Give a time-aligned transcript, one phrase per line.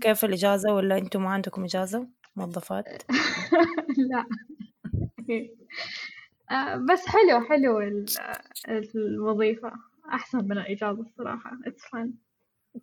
[0.00, 3.02] كيف الإجازة ولا أنتم ما عندكم إجازة؟ موظفات؟
[4.10, 4.24] لا.
[6.50, 7.80] آه، بس حلو حلو
[8.94, 9.72] الوظيفة.
[10.12, 11.50] أحسن من الإجازة الصراحة.
[11.66, 12.08] It's fun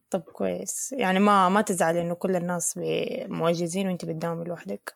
[0.09, 0.95] طب كويس.
[0.97, 2.79] يعني ما ما تزعلي إنه كل الناس
[3.27, 4.93] موجزين وأنت بتداومي لوحدك؟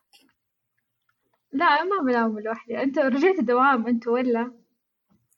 [1.52, 2.84] لا ما بداوم لوحدي.
[2.84, 4.52] أنت رجعت الدوام أنت ولا؟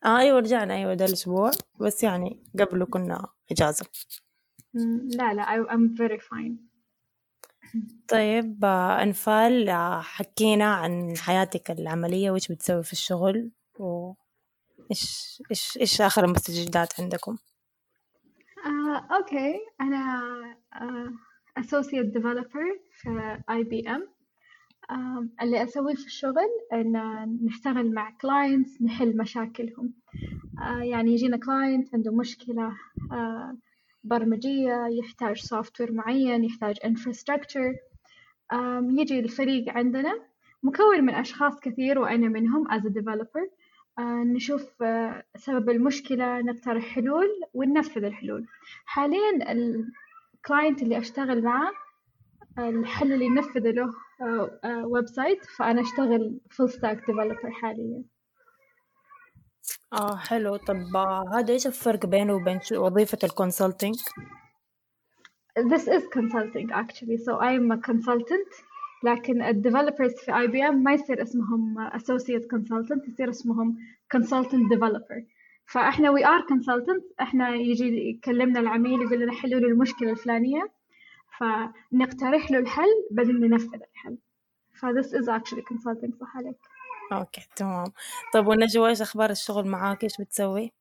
[0.06, 0.74] آه أيوة رجعنا.
[0.76, 1.52] أيوة ده الأسبوع.
[1.80, 3.86] بس يعني قبله كنا إجازة.
[5.18, 6.71] لا لا I'm very fine.
[8.08, 8.66] طيب
[9.02, 17.38] أنفال حكينا عن حياتك العملية وإيش بتسوي في الشغل وإيش إيش إيش آخر المستجدات عندكم؟
[18.66, 19.54] آه، أوكي.
[19.82, 20.22] أنا
[20.74, 21.14] آه،
[22.16, 24.08] developer في اي بي آم
[25.42, 26.94] اللي أسويه في الشغل إن
[27.42, 29.94] نشتغل مع clients نحل مشاكلهم.
[30.62, 32.72] آه، يعني يجينا client عنده مشكلة
[33.12, 33.58] آه،
[34.04, 37.76] برمجية يحتاج software معين يحتاج infrastructure.
[38.82, 40.20] يجي الفريق عندنا.
[40.64, 43.50] مكون من أشخاص كثير وأنا منهم as a developer.
[44.00, 44.84] آه، نشوف
[45.36, 48.46] سبب المشكلة نقترح حلول وننفذ الحلول.
[48.86, 51.72] حاليا ال client اللي أشتغل معاه
[52.60, 53.94] الحل اللي ينفذ له
[54.86, 58.04] website فأنا أشتغل full stack developer حاليا.
[59.94, 60.56] آه حلو.
[60.56, 60.96] طب
[61.34, 64.00] هذا إيش الفرق بينه وبين وظيفة ال consulting؟
[65.60, 67.18] This is consulting actually.
[67.18, 68.50] So I'm a consultant
[69.04, 73.78] لكن ال developers في اي بي ام ما يصير اسمهم associate consultant يصير اسمهم
[74.16, 75.24] consultant developer.
[75.66, 80.72] فإحنا we are consultant إحنا يجي يكلمنا العميل يقول لنا حلوا لي المشكلة الفلانية
[81.38, 84.18] فنقترح له الحل بعدين ننفذ الحل.
[84.74, 86.58] ف this is actually consulting صح عليك؟
[87.12, 87.86] okay تمام.
[88.34, 90.72] طيب ونجوى إيش أخبار الشغل معاك؟ إيش بتسوي؟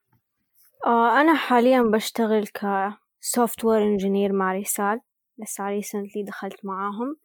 [0.87, 2.91] آه أنا حاليا بشتغل ك
[3.39, 5.01] software engineer مع رسال.
[5.39, 7.17] لسه recently دخلت معاهم.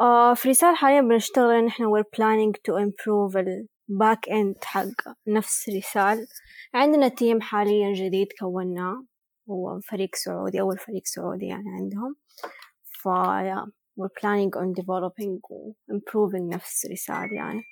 [0.00, 3.66] آه في رسال حاليا بنشتغل إن إحنا we're planning to improve ال
[4.02, 6.26] back end حق نفس رسال.
[6.74, 9.04] عندنا team حاليا جديد كوناه
[9.50, 12.16] هو فريق سعودي أول فريق سعودي يعني عندهم.
[13.02, 13.66] ف yeah,
[14.00, 17.62] we're planning on developing و improving نفس رسال يعني.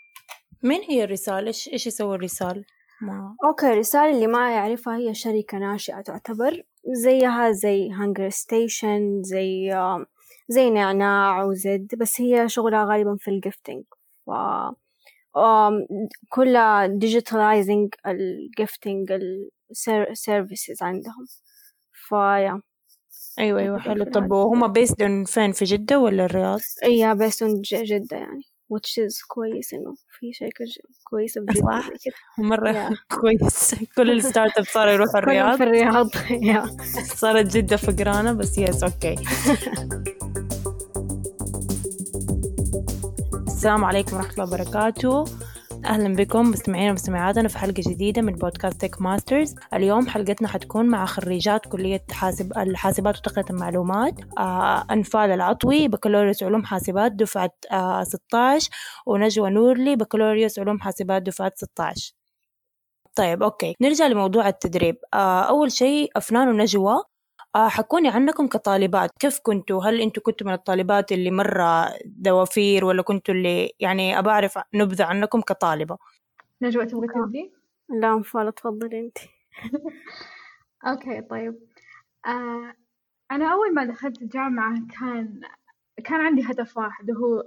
[0.63, 2.65] مين هي رسال؟ إيش إيش يسوي رسال؟
[3.01, 9.75] ما okay رسال اللي ما يعرفها هي شركة ناشئة تعتبر زيها زي هانجر ستيشن زي
[10.49, 13.85] زي نعناع وزد بس هي شغلها غالبا في الجفتنج
[14.27, 14.31] ف
[16.29, 19.13] كلها digitalizing ال gifting
[20.11, 21.27] ال services عندهم
[21.93, 22.63] ف yeah
[23.39, 28.43] أيوه أيوه حلو طب وهم based فين في جدة ولا الرياض؟ أيوه based جدة يعني
[28.75, 30.65] which is كويس انه في شركة
[31.05, 31.89] كويسة صح
[32.39, 32.91] مرة
[33.21, 35.57] كويس كل ال startup صاروا يروحوا الرياض.
[35.57, 36.09] في الرياض.
[37.17, 39.15] صارت جدة فقرانة بس yes okay
[43.47, 45.25] السلام عليكم ورحمة الله وبركاته.
[45.85, 51.07] أهلا بكم مستمعينا ومستمعاتنا في حلقة جديدة من بودكاست تك ماسترز اليوم حلقتنا حتكون مع
[51.07, 58.71] خريجات كلية حاسب الحاسبات وتقنية المعلومات آه أنفال العطوي بكالوريوس علوم حاسبات دفعة آه 16
[59.07, 62.13] ونجوى نورلي بكالوريوس علوم حاسبات دفعة 16
[63.15, 63.75] طيب okay.
[63.81, 64.97] نرجع لموضوع التدريب.
[65.15, 67.03] آه أول شيء أفنان ونجوى.
[67.69, 69.11] حكوني عنكم كطالبات.
[69.19, 74.31] كيف كنتوا؟ هل أنتوا كنتوا من الطالبات اللي مرة دوافير ولا كنتوا اللي يعني أبى
[74.31, 75.99] أعرف نبذة عنكم كطالبة؟
[76.63, 77.53] نجوى تبغي تبدي؟
[77.89, 79.19] لا أنفال تفضلي أنت.
[80.87, 81.59] okay طيب.
[82.27, 82.75] آه
[83.31, 85.41] أنا أول ما دخلت الجامعة كان
[86.05, 87.45] كان عندي هدف واحد وهو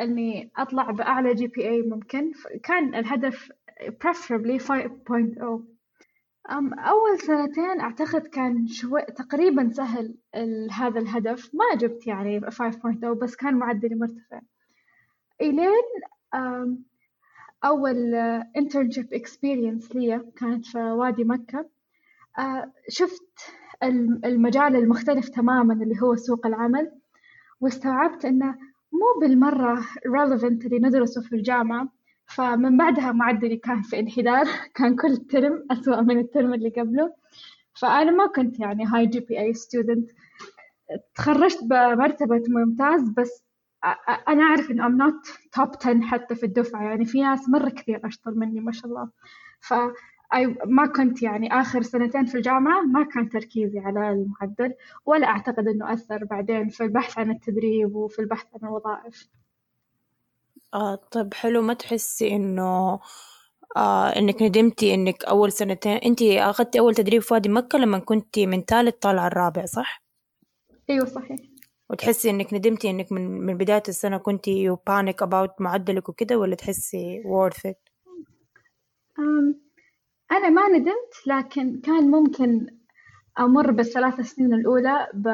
[0.00, 2.32] إني أطلع بأعلى جي بي أي ممكن.
[2.62, 3.52] كان الهدف
[4.04, 5.71] preferably 5.0
[6.50, 10.14] أول سنتين أعتقد كان شوي تقريبا سهل
[10.70, 11.54] هذا الهدف.
[11.54, 14.40] ما جبت يعني 5.0 بس كان معدلي مرتفع.
[15.40, 15.82] إلين
[17.64, 18.14] أول
[18.58, 21.68] internship experience لي كانت في وادي مكة.
[22.88, 23.38] شفت
[24.24, 26.92] المجال المختلف تماما اللي هو سوق العمل
[27.60, 28.58] واستوعبت إنه
[28.92, 31.88] مو بالمرة relevant اللي ندرسه في الجامعة.
[32.34, 34.46] فمن بعدها معدلي كان في انحدار.
[34.76, 37.14] كان كل ترم أسوأ من الترم اللي قبله.
[37.80, 40.10] فأنا ما كنت يعني high GPA student
[41.14, 43.44] تخرجت بمرتبة ممتاز بس
[44.28, 45.28] أنا أعرف إن I'm not
[45.60, 46.82] top 10 حتى في الدفعة.
[46.82, 49.10] يعني في ناس مرة كثير أشطر مني ما شاء الله.
[49.60, 49.74] ف
[50.66, 54.74] ما كنت يعني آخر سنتين في الجامعة ما كان تركيزي على المعدل
[55.06, 59.28] ولا أعتقد إنه أثر بعدين في البحث عن التدريب وفي البحث عن الوظائف.
[60.74, 63.00] آه طيب حلو ما تحسي إنه
[63.76, 68.46] آه إنك ندمتي إنك أول سنتين أنتي أخذتي أول تدريب في وادي مكة لما كنتي
[68.46, 70.02] من ثالث طالعة الرابع صح؟
[70.90, 71.38] أيوة صحيح
[71.90, 76.54] وتحسي إنك ندمتي إنك من من بداية السنة كنتي you panic about معدلك وكده ولا
[76.54, 77.92] تحسي worth it؟
[80.32, 82.66] أنا ما ندمت لكن كان ممكن
[83.38, 85.28] أمر بالثلاث سنين الأولى ب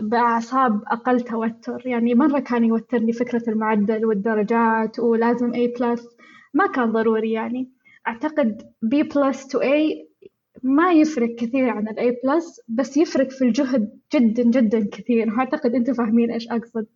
[0.00, 1.82] بأعصاب أقل توتر.
[1.86, 6.16] يعني مرة كان يوترني فكرة المعدل والدرجات ولازم A plus
[6.54, 7.70] ما كان ضروري يعني.
[8.08, 10.06] أعتقد B plus to A
[10.62, 15.34] ما يفرق كثير عن ال A plus بس يفرق في الجهد جدا جدا كثير.
[15.34, 16.86] وأعتقد أنتم فاهمين إيش أقصد.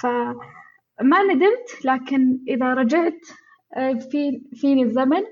[0.00, 3.20] فما ندمت لكن إذا رجعت
[3.76, 5.22] آه، في فيني الزمن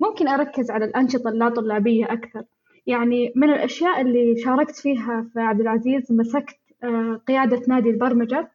[0.00, 2.42] ممكن أركز على الأنشطة اللا طلابية أكثر.
[2.86, 8.50] يعني من الأشياء اللي شاركت فيها في عبد العزيز مسكت آه، قيادة نادي البرمجة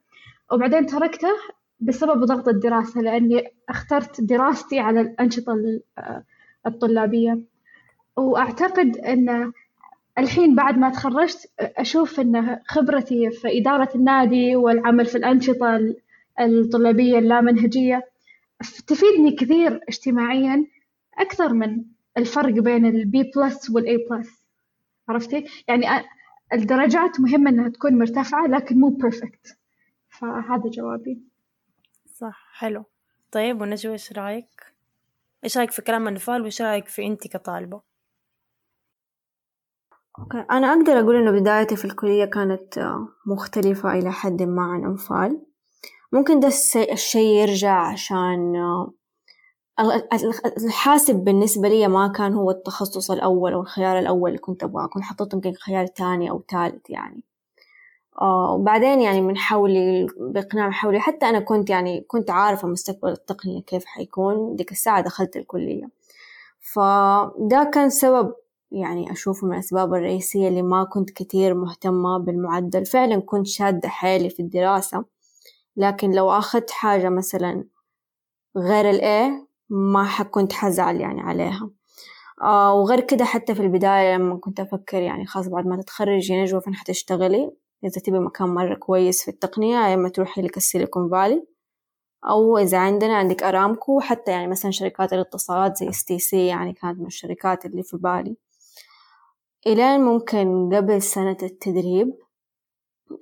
[0.52, 1.30] وبعدين تركته
[1.80, 6.24] بسبب ضغط الدراسة لأني اخترت دراستي على الأنشطة آه،
[6.68, 7.40] الطلابية.
[8.16, 9.52] وأعتقد أن
[10.18, 15.96] الحين بعد ما تخرجت أشوف أن خبرتي في إدارة النادي والعمل في الأنشطة
[16.40, 18.04] الطلابية اللامنهجية
[18.88, 20.66] تفيدني كثير اجتماعيا
[21.18, 21.84] أكثر من
[22.20, 24.44] الفرق بين ال B plus وال A plus
[25.10, 25.86] عرفتي؟ يعني
[26.54, 29.58] الدرجات مهمة إنها تكون مرتفعة لكن مو perfect
[30.10, 31.22] فهذا جوابي
[32.06, 32.86] صح حلو
[33.32, 34.74] طيب ونجوى إيش رأيك؟
[35.44, 37.82] إيش رأيك في كلام أنفال وإيش رأيك في أنت كطالبة؟
[40.20, 44.84] okay أنا أقدر أقول إنه بدايتي في الكلية كانت آه، مختلفة إلى حد ما عن
[44.84, 45.42] أنفال
[46.12, 46.48] ممكن ده
[46.92, 48.94] الشيء يرجع عشان آه،
[50.64, 55.04] الحاسب بالنسبة لي ما كان هو التخصص الأول أو الخيار الأول اللي كنت أبغاه كنت
[55.04, 57.24] حطيته يمكن خيار تاني أو ثالث يعني.
[58.22, 63.10] آه وبعدين يعني من حولي بإقناع من حولي حتى أنا كنت يعني كنت عارفة مستقبل
[63.12, 65.90] التقنية كيف حيكون ديك الساعة دخلت الكلية.
[66.62, 68.34] فده كان سبب
[68.72, 72.86] يعني أشوفه من الأسباب الرئيسية اللي ما كنت كتير مهتمة بالمعدل.
[72.86, 75.06] فعلا كنت شادة حيلي في الدراسة
[75.78, 77.66] لكن لو أخذت حاجة مثلا
[78.58, 81.70] غير ال A ما كنت حزعل يعني عليها.
[82.42, 86.62] آه وغير كده حتى في البداية لما كنت أفكر يعني خلاص بعد ما تتخرجي نجوى
[86.62, 87.52] فين حتشتغلي.
[87.84, 91.48] إذا تبي مكان مرة كويس في التقنية يا إما تروحي لك السيليكون فالي
[92.30, 97.06] أو إذا عندنا عندك أرامكو حتى يعني مثلا شركات الاتصالات زي STC يعني كانت من
[97.06, 98.38] الشركات اللي في بالي.
[99.68, 102.14] إلين ممكن قبل سنة التدريب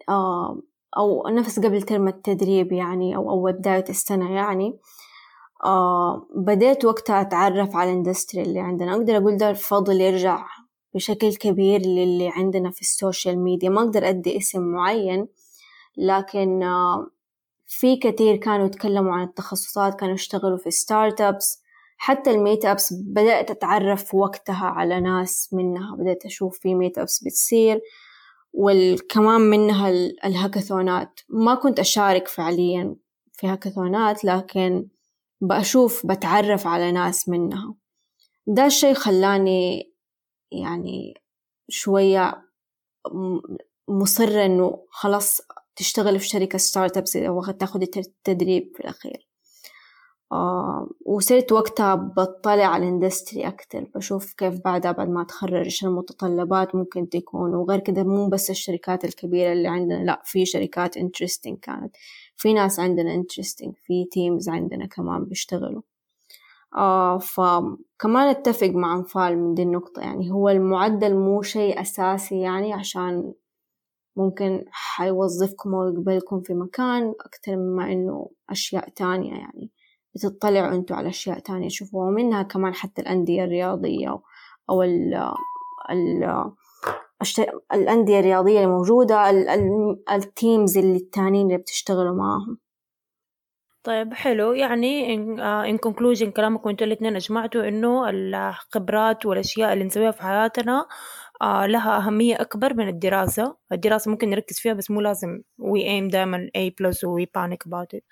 [0.09, 0.61] آه
[0.97, 4.79] أو نفس قبل ترم التدريب يعني أو أول بداية السنة يعني
[5.65, 8.93] آه بديت وقتها أتعرف على ال industry اللي عندنا.
[8.95, 10.45] أقدر أقول ده الفضل يرجع
[10.93, 13.69] بشكل كبير للي عندنا في السوشيال ميديا.
[13.69, 15.27] ما أقدر أدي اسم معين
[15.97, 17.07] لكن آه
[17.67, 21.61] في كتير كانوا يتكلموا عن التخصصات كانوا يشتغلوا في startups
[21.97, 25.95] حتى ال meetups بدأت أتعرف وقتها على ناس منها.
[25.95, 27.81] بدأت أشوف في meetups بتصير
[28.53, 29.89] وكمان منها
[30.25, 32.95] ال hackathonات ما كنت أشارك فعليا
[33.33, 34.87] في hackathonات لكن
[35.41, 37.75] بأشوف بتعرف على ناس منها.
[38.47, 39.93] ده الشي خلاني
[40.51, 41.13] يعني
[41.69, 42.43] شوية
[43.87, 45.41] مصرة إنه خلاص
[45.75, 49.27] تشتغل في شركة start إذا تاخد التدريب في الأخير.
[50.31, 55.85] آه وصرت وقتها بطلع على ال industry أكتر بشوف كيف بعدها بعد ما أتخرج إيش
[55.85, 61.59] المتطلبات ممكن تكون وغير كده مو بس الشركات الكبيرة اللي عندنا لأ في شركات interesting
[61.59, 61.95] كانت.
[62.37, 65.81] في ناس عندنا interesting في teams عندنا كمان بيشتغلوا.
[66.77, 72.73] آه فكمان اتفق مع أنفال من دي النقطة يعني هو المعدل مو شيء أساسي يعني
[72.73, 73.33] عشان
[74.17, 79.71] ممكن حيوظفكم أو يقبلكم في مكان أكتر مما إنه أشياء تانية يعني.
[80.15, 84.19] بتطلعوا أنتوا على أشياء تانية تشوفوها ومنها كمان حتى الأندية الرياضية
[84.69, 85.13] أو ال
[85.91, 86.23] ال
[87.73, 89.29] الأندية الرياضية الموجودة
[90.11, 92.57] ال teams اللي التانيين اللي بتشتغلوا معاهم.
[93.83, 94.53] طيب حلو.
[94.53, 95.13] يعني
[95.43, 100.85] in conclusion كلامكم أنتوا الاثنين أجمعتوا إنه الخبرات والأشياء اللي نسويها في حياتنا
[101.41, 103.57] آه لها أهمية أكبر من الدراسة.
[103.71, 107.69] الدراسة ممكن نركز فيها بس مو لازم we aim دائما A plus و we panic
[107.69, 108.03] about it.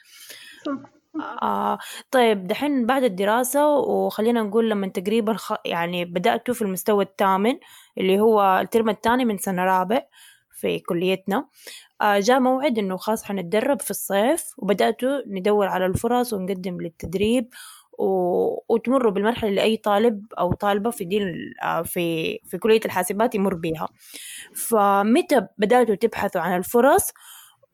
[1.21, 1.77] آه.
[2.11, 5.53] طيب دحين بعد الدراسة وخلينا نقول لما تقريبا خ...
[5.65, 7.57] يعني بدأتوا في المستوى الثامن
[7.97, 10.01] اللي هو الترم الثاني من سنة رابع
[10.51, 11.47] في كليتنا
[12.01, 17.49] آه جاء موعد إنه خلاص حنتدرب في الصيف وبدأتوا ندور على الفرص ونقدم للتدريب
[17.99, 18.05] و...
[18.73, 23.53] وتمروا بالمرحلة اللي أي طالب أو طالبة في دين آه في في كلية الحاسبات يمر
[23.53, 23.87] بيها.
[24.55, 27.11] فمتى بدأتوا تبحثوا عن الفرص؟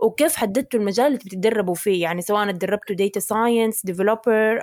[0.01, 4.62] وكيف حددتوا المجال اللي بتتدربوا فيه؟ يعني سواء تدربتوا data science developer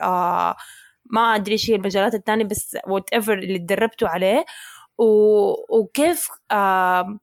[1.10, 4.44] ما أدري إيش هي المجالات الثانية بس whatever اللي تدربتوا عليه.
[4.98, 5.78] و...
[5.78, 7.18] وكيف آه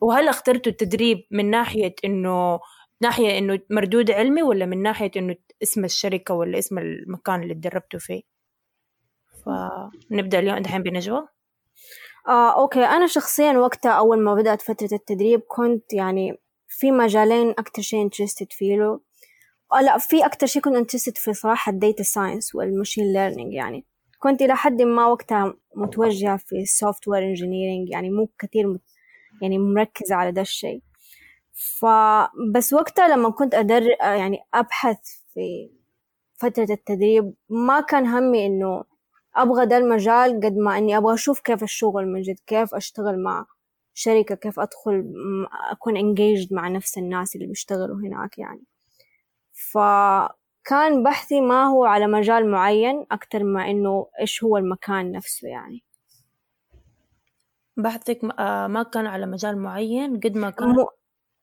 [0.00, 2.60] وهل اخترتوا التدريب من ناحية إنه
[3.02, 8.00] ناحية إنه مردود علمي ولا من ناحية إنه اسم الشركة ولا اسم المكان اللي تدربتوا
[8.00, 8.22] فيه؟
[9.44, 10.58] فنبدأ اليوم.
[10.58, 11.28] دحين بنجوى
[12.28, 12.84] آه، okay.
[12.84, 16.43] أنا شخصيا وقتها أول ما بدأت فترة التدريب كنت يعني
[16.78, 19.00] في مجالين أكتر شيء interested فيه
[19.72, 23.52] آه لا في أكتر شيء كنت interested في صراحة ال data science وال machine learning
[23.52, 23.86] يعني.
[24.18, 28.80] كنت إلى حد ما وقتها متوجهة في ال software engineering يعني مو كثير مت
[29.42, 30.82] يعني مركزة على ده الشيء.
[31.52, 34.98] فبس وقتها لما كنت أدر يعني أبحث
[35.34, 35.70] في
[36.34, 38.84] فترة التدريب ما كان همي إنه
[39.36, 43.46] أبغى ده المجال قد ما إني أبغى أشوف كيف الشغل من جد كيف أشتغل مع
[43.94, 45.04] شركة كيف أدخل
[45.70, 48.62] أكون engaged مع نفس الناس اللي بيشتغلوا هناك يعني.
[49.52, 55.82] فكان بحثي ما هو على مجال معين أكتر ما إنه إيش هو المكان نفسه يعني.
[57.76, 58.24] بحثك
[58.68, 60.88] ما كان على مجال معين قد ما كان؟ مو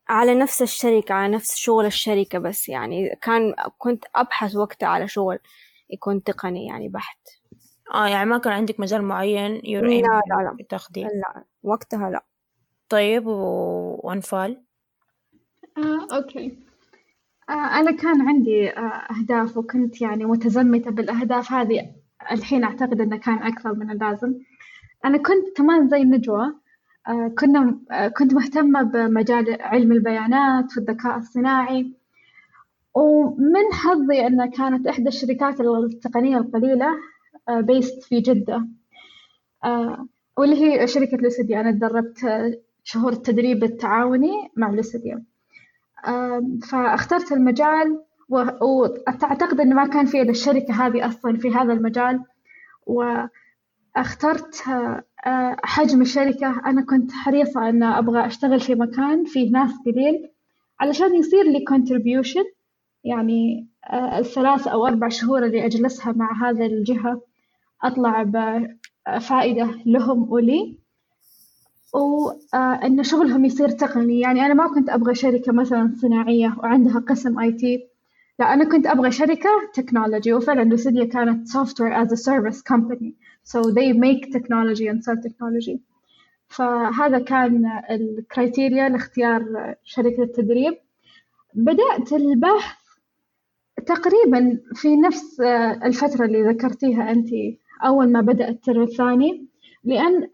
[0.10, 3.16] على نفس الشركة على نفس شغل الشركة بس يعني.
[3.22, 5.40] كان كنت أبحث وقتها على شغل
[5.90, 7.20] يكون تقني يعني بحت.
[7.94, 10.58] آه يعني ما كان عندك مجال معين لا لا لا.
[11.04, 12.26] لا وقتها لا.
[12.92, 13.32] طيب و...
[14.04, 14.58] وأنفال؟
[15.78, 16.58] آه، أوكي.
[17.50, 21.92] آه، أنا كان عندي آه، أهداف وكنت يعني متزمتة بالأهداف هذه.
[22.32, 24.34] الحين أعتقد إنه كان أكثر من اللازم.
[25.06, 26.54] أنا كنت كمان زي نجوى
[27.08, 31.94] آه، كنا آه، كنت مهتمة بمجال علم البيانات والذكاء الصناعي.
[32.96, 36.88] ومن حظي أن كانت إحدى الشركات التقنية القليلة
[37.50, 38.68] بيست في جدة.
[40.38, 42.20] واللي هي شركة لوسيديا أنا تدربت
[42.84, 45.24] شهور التدريب التعاوني مع لوسيديا
[46.70, 52.24] فاخترت المجال وأعتقد أن ما كان في الشركة هذه أصلا في هذا المجال.
[52.88, 54.56] وأخترت
[55.64, 56.62] حجم الشركة.
[56.66, 60.30] أنا كنت حريصة أن أبغى أشتغل في مكان فيه ناس قليل
[60.80, 62.46] علشان يصير لي contribution
[63.04, 67.22] يعني الثلاث أو أربع شهور اللي أجلسها مع هذا الجهة
[67.84, 70.81] أطلع بفائدة لهم ولي.
[71.94, 74.20] وأن شغلهم يصير تقني.
[74.20, 77.88] يعني أنا ما كنت أبغى شركة مثلا صناعية وعندها قسم IT.
[78.40, 83.14] لا أنا كنت أبغى شركة technology وفعلا لوسيديا كانت software as a service company.
[83.44, 85.80] So they make technology and sell technology.
[86.48, 90.74] فهذا كان ال criteria لاختيار شركة التدريب.
[91.54, 92.78] بدأت البحث
[93.86, 95.42] تقريبا في نفس
[95.84, 97.30] الفترة اللي ذكرتيها أنت
[97.86, 99.46] أول ما بدأ الترم الثاني.
[99.84, 100.28] لأن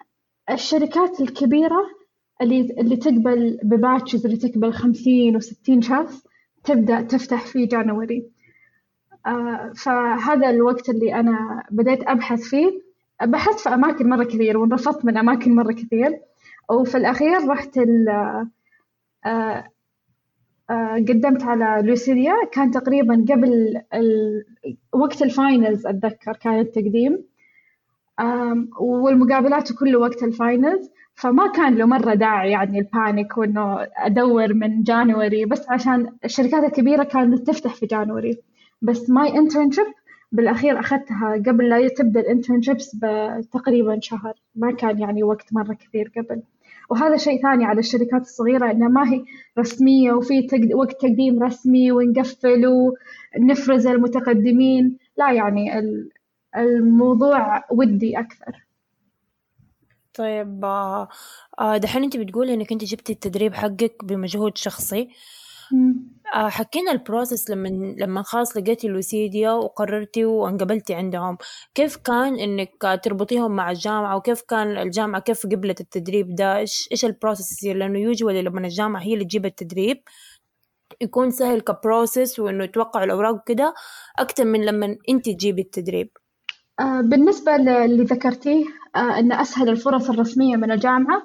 [0.52, 1.82] الشركات الكبيرة
[2.42, 6.24] اللي اللي تقبل ب batches اللي تقبل خمسين وستين شخص
[6.64, 8.26] تبدأ تفتح في January.
[9.26, 12.82] آه فهذا الوقت اللي أنا بديت أبحث فيه
[13.24, 16.20] بحثت في أماكن مرة كثير ورفضت من أماكن مرة كثير.
[16.70, 18.10] وفي الأخير رحت ال
[19.26, 19.68] آه
[20.70, 24.44] آه قدمت على لوسيديا كان تقريبا قبل ال...
[24.94, 27.24] وقت ال finals أتذكر كان التقديم.
[28.80, 34.54] والمقابلات كله وقت ال finals فما كان له مرة داعي يعني ال panic وإنه أدور
[34.54, 38.38] من January بس عشان الشركات الكبيرة كانت تفتح في January.
[38.82, 39.86] بس my internship
[40.32, 44.34] بالأخير أخذتها قبل لا تبدأ ال internships بتقريبا شهر.
[44.56, 46.42] ما كان يعني وقت مرة كثير قبل.
[46.90, 49.24] وهذا شيء ثاني على الشركات الصغيرة إنها ما هي
[49.60, 50.48] رسمية وفي.
[50.74, 52.92] وقت تقديم رسمي ونقفل
[53.38, 54.98] ونفرز المتقدمين.
[55.18, 55.72] لا يعني
[56.58, 58.66] الموضوع ودي أكثر.
[60.14, 65.10] طيب آه دحين أنت بتقولي إنك أنت جبتي التدريب حقك بمجهود شخصي.
[66.36, 71.38] آه حكينا ال process لما لما خلاص لقيتي لوسيديا وقررتي وانقبلتي عندهم.
[71.76, 77.06] كيف كان إنك تربطيهم مع الجامعة؟ وكيف كان الجامعة كيف قبلت التدريب ده؟ إيش إيش
[77.06, 80.02] ال process يصير؟ لأنه usually لما الجامعة هي اللي تجيب التدريب
[81.02, 83.74] يكون سهل كبروسيس وإنه توقعوا الأوراق وكده
[84.20, 86.10] أكتر من لما أنت تجيبي التدريب.
[86.10, 86.27] آه
[87.02, 88.66] بالنسبة اللي ذكرتيه
[88.96, 91.22] آه أن أسهل الفرص الرسمية من الجامعة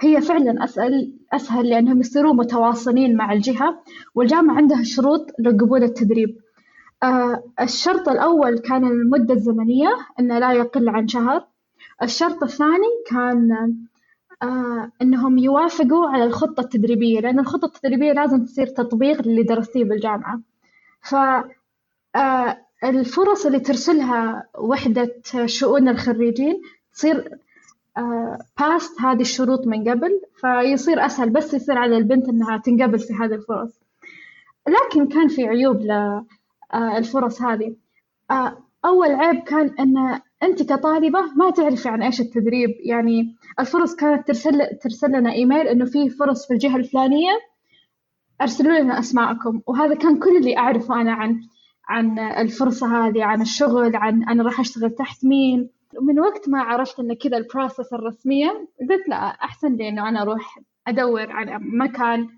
[0.00, 3.82] هي فعلا أسهل أسهل لأنهم يصيرون متواصلين مع الجهة
[4.14, 6.36] والجامعة عندها شروط لقبول التدريب.
[7.02, 9.88] آه الشرط الأول كان المدة الزمنية
[10.20, 11.46] أنه لا يقل عن شهر.
[12.02, 13.76] الشرط الثاني كان
[14.42, 20.40] آه أنهم يوافقوا على الخطة التدريبية لأن الخطة التدريبية لازم تصير تطبيق للي درستيه بالجامعة.
[21.02, 21.14] ف
[22.16, 25.14] آه الفرص اللي ترسلها وحدة
[25.46, 26.62] شؤون الخريجين
[26.94, 27.38] تصير
[28.60, 33.34] باست هذه الشروط من قبل فيصير أسهل بس يصير على البنت إنها تنقبل في هذه
[33.34, 33.80] الفرص.
[34.68, 35.80] لكن كان في عيوب
[36.74, 37.74] للفرص هذه.
[38.84, 42.70] أول عيب كان أن أنت كطالبة ما تعرفي عن إيش التدريب.
[42.80, 47.32] يعني الفرص كانت ترسل ترسل لنا إيميل إنه في فرص في الجهة الفلانية
[48.42, 49.60] أرسلوا لنا أسماءكم.
[49.66, 51.40] وهذا كان كل اللي أعرفه أنا عن
[51.90, 55.70] عن الفرصة هذه عن الشغل عن أنا راح أشتغل تحت مين.
[55.98, 60.58] ومن وقت ما عرفت إن كذا البروسس الرسمية قلت لا أحسن لي إنه أنا أروح
[60.86, 62.28] أدور على مكان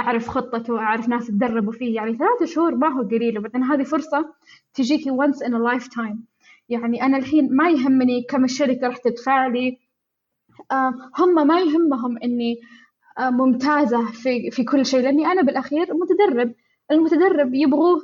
[0.00, 1.94] أعرف خطته وأعرف ناس تدربوا فيه.
[1.96, 4.34] يعني ثلاثة شهور ما هو قليل وبعدين هذه فرصة
[4.74, 6.16] تجيكي once in a lifetime.
[6.68, 9.78] يعني أنا الحين ما يهمني كم الشركة راح تدفع لي.
[10.72, 12.56] آه هم ما يهمهم إني
[13.18, 16.54] آه ممتازة في في كل شيء لأني أنا بالأخير متدرب.
[16.90, 18.02] المتدرب يبغوه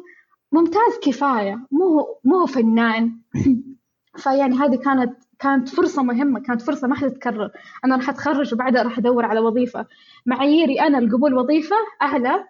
[0.52, 1.66] ممتاز كفاية.
[1.70, 3.18] مو مو فنان.
[4.22, 7.50] فيعني هذه كانت كانت فرصة مهمة كانت فرصة ما حتتكرر
[7.84, 9.86] أنا راح أتخرج وبعدها راح أدور على وظيفة.
[10.26, 12.44] معاييري أنا القبول وظيفة أعلى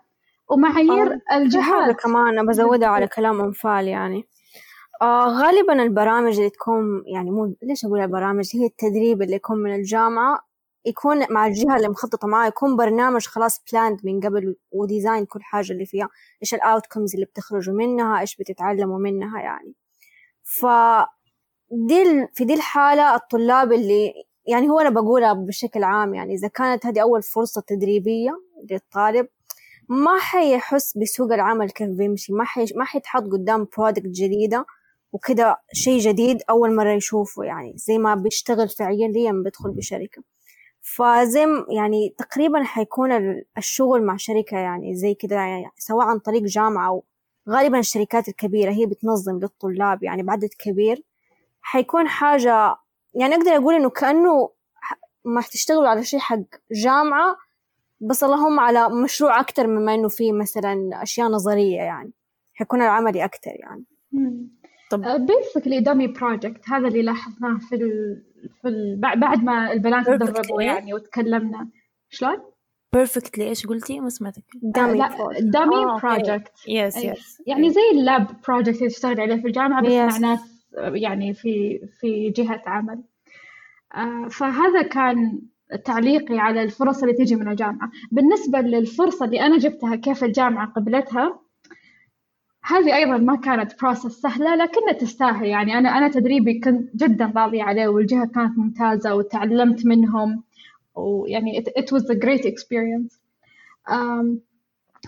[0.50, 1.96] ومعايير الجهات.
[2.00, 4.24] كمان بزودها على كلام أنفال يعني.
[5.02, 9.74] آه غالبا البرامج اللي تكون يعني مو ليش أقول البرامج هي التدريب اللي يكون من
[9.74, 10.47] الجامعة
[10.84, 15.42] يكون مع الجهة اللي مخططة معاه يكون برنامج خلاص planned من قبل و design كل
[15.42, 16.08] حاجة اللي فيها
[16.42, 19.74] إيش ال outcomes اللي بتخرجوا منها إيش بتتعلموا منها يعني.
[20.42, 20.66] ف
[22.34, 24.12] في دي الحالة الطلاب اللي
[24.46, 28.30] يعني هو أنا بقولها بشكل عام يعني إذا كانت هذه أول فرصة تدريبية
[28.70, 29.28] للطالب
[29.88, 34.66] ما حيحس بسوق العمل كيف بيمشي ما حي ما حيتحط قدام product جديدة
[35.12, 40.22] وكده شيء جديد أول مرة يشوفه يعني زي ما بيشتغل فعليا بيدخل بشركة.
[40.94, 46.88] فزي يعني تقريبا حيكون الشغل مع شركة يعني زي كده يعني سواء عن طريق جامعة
[46.88, 47.04] أو
[47.48, 51.02] غالبا الشركات الكبيرة هي بتنظم للطلاب يعني بعدد كبير.
[51.60, 52.76] حيكون حاجة
[53.14, 54.50] يعني أقدر أقول إنه كأنه
[55.24, 56.40] ما تشتغلوا على شيء حق
[56.72, 57.36] جامعة
[58.00, 62.12] بس اللهم على مشروع أكتر مما إنه فيه مثلا أشياء نظرية يعني
[62.54, 63.84] حيكون العملي أكتر يعني.
[64.90, 68.22] طب بيسكلي دامي بروجكت هذا اللي لاحظناه في ال...
[68.62, 68.96] في ال...
[69.00, 71.68] بعد ما البنات تدربوا يعني وتكلمنا.
[72.10, 72.36] شلون؟
[72.94, 74.44] perfectly إيش قلتي؟ ما سمعتك.
[74.62, 75.08] dummy
[75.40, 79.90] dummy project yes yes يعني زي ال lab project اللي تشتغل عليه في الجامعة بس
[79.90, 79.94] yes.
[79.94, 83.02] مع ناس يعني في في جهة عمل.
[83.94, 85.40] آه، فهذا كان
[85.84, 87.90] تعليقي على الفرص اللي تجي من الجامعة.
[88.10, 91.40] بالنسبة للفرصة اللي أنا جبتها كيف الجامعة قبلتها
[92.68, 95.46] هذه أيضا ما كانت process سهلة لكنها تستاهل.
[95.46, 100.42] يعني أنا أنا تدريبي كنت جدا راضية عليه والجهة كانت ممتازة وتعلمت منهم.
[100.94, 103.18] ويعني it, it was a great experience.
[103.90, 104.38] um,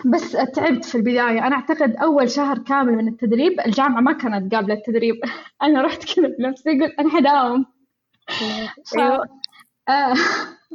[0.05, 1.47] بس تعبت في البداية.
[1.47, 5.15] أنا أعتقد أول شهر كامل من التدريب الجامعة ما كانت قابلة التدريب.
[5.63, 7.67] أنا رحت كذا بنفسي قلت أنا حداوم.
[8.95, 8.99] ف...
[9.89, 10.15] آه.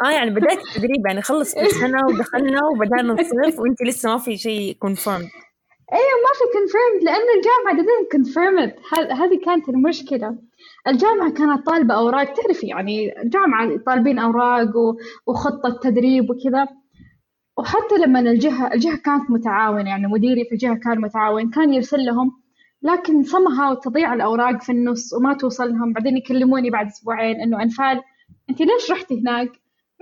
[0.05, 4.37] آه يعني بدأت التدريب يعني خلص كل سنة ودخلنا وبدأنا الصيف وأنت لسه ما في
[4.37, 5.29] شيء confirm
[5.93, 8.93] أيوه ما في confirm لأن الجامعة didn't confirm it.
[9.11, 10.37] هذه كانت المشكلة.
[10.87, 12.33] الجامعة كانت طالبة أوراق.
[12.33, 14.71] تعرفي يعني الجامعة طالبين أوراق
[15.27, 16.67] وخطة تدريب وكذا.
[17.57, 22.31] وحتى لما الجهة الجهة كانت متعاونة يعني مديري في الجهة كان متعاون كان يرسل لهم.
[22.81, 25.93] لكن somehow تضيع الأوراق في النص وما توصل لهم.
[25.93, 28.01] بعدين يكلموني بعد أسبوعين إنه أنفال
[28.49, 29.47] أنت ليش رحتي هناك؟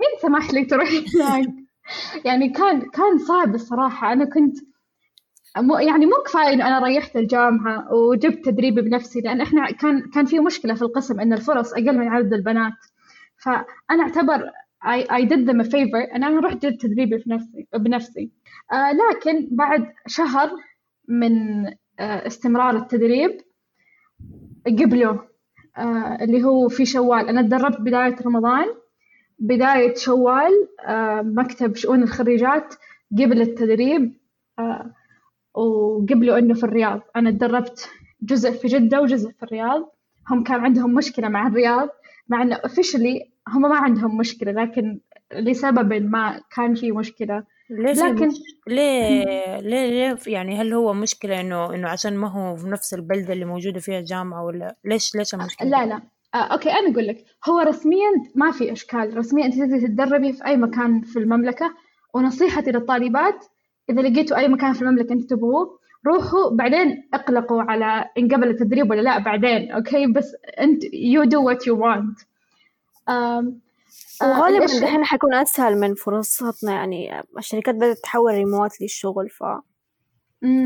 [0.00, 1.48] مين سمح لي تروحي هناك؟
[2.26, 4.12] يعني كان كان صعب الصراحة.
[4.12, 4.56] أنا كنت
[5.56, 10.40] يعني مو كفاية إنه أنا ريحت الجامعة وجبت تدريبي بنفسي لأن إحنا كان كان في
[10.40, 12.72] مشكلة في القسم إن الفرص أقل من عدد البنات.
[13.36, 14.50] فأنا أعتبر
[14.84, 18.30] I, I did them a favor أنا رحت جبت تدريبي في نفسي بنفسي.
[18.72, 20.50] آه لكن بعد شهر
[21.08, 21.66] من
[21.98, 23.40] آه استمرار التدريب
[24.66, 25.16] قبلوا
[25.78, 27.28] آه اللي هو في شوال.
[27.28, 28.66] أنا تدربت بداية رمضان
[29.38, 32.74] بداية شوال آه مكتب شؤون الخريجات
[33.12, 34.12] قبل التدريب.
[34.58, 34.90] آه
[35.54, 37.00] وقبلوا إنه في الرياض.
[37.16, 37.90] أنا تدربت
[38.22, 39.94] جزء في جدة وجزء في الرياض.
[40.30, 41.88] هم كان عندهم مشكلة مع الرياض
[42.28, 45.00] مع إنه officially هم ما عندهم مشكلة لكن
[45.34, 47.44] لسبب ما كان في مشكلة.
[47.70, 48.28] ليش لكن
[48.66, 49.24] ليه
[49.60, 53.44] ليه ليه يعني هل هو مشكلة إنه إنه عشان ما هو في نفس البلدة اللي
[53.44, 56.00] موجودة فيها الجامعة ولا ليش ليش المشكلة؟ لا لا.
[56.34, 57.24] آه أوكي أنا أقول لك.
[57.48, 59.16] هو رسميا ما في إشكال.
[59.16, 61.74] رسميا أنت تقدري تتدربي في أي مكان في المملكة
[62.14, 63.44] ونصيحتي للطالبات
[63.90, 68.90] إذا لقيتوا أي مكان في المملكة أنت تبغوه روحوا بعدين اقلقوا على إن قبل التدريب
[68.90, 72.24] ولا لا بعدين أوكي؟ بس أنت you do what you want.
[74.22, 79.44] وغالبا آه الحين حيكون أسهل من فرصتنا يعني الشركات بدأت تحول ريموت للشغل ف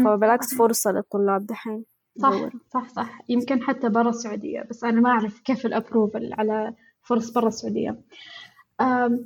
[0.04, 1.84] فبالعكس فرصة للطلاب دحين.
[2.22, 2.32] صح
[2.74, 3.20] صح صح.
[3.28, 8.00] يمكن حتى برا السعودية بس أنا ما أعرف كيف ال approval على فرص برا السعودية.
[8.80, 9.18] آه،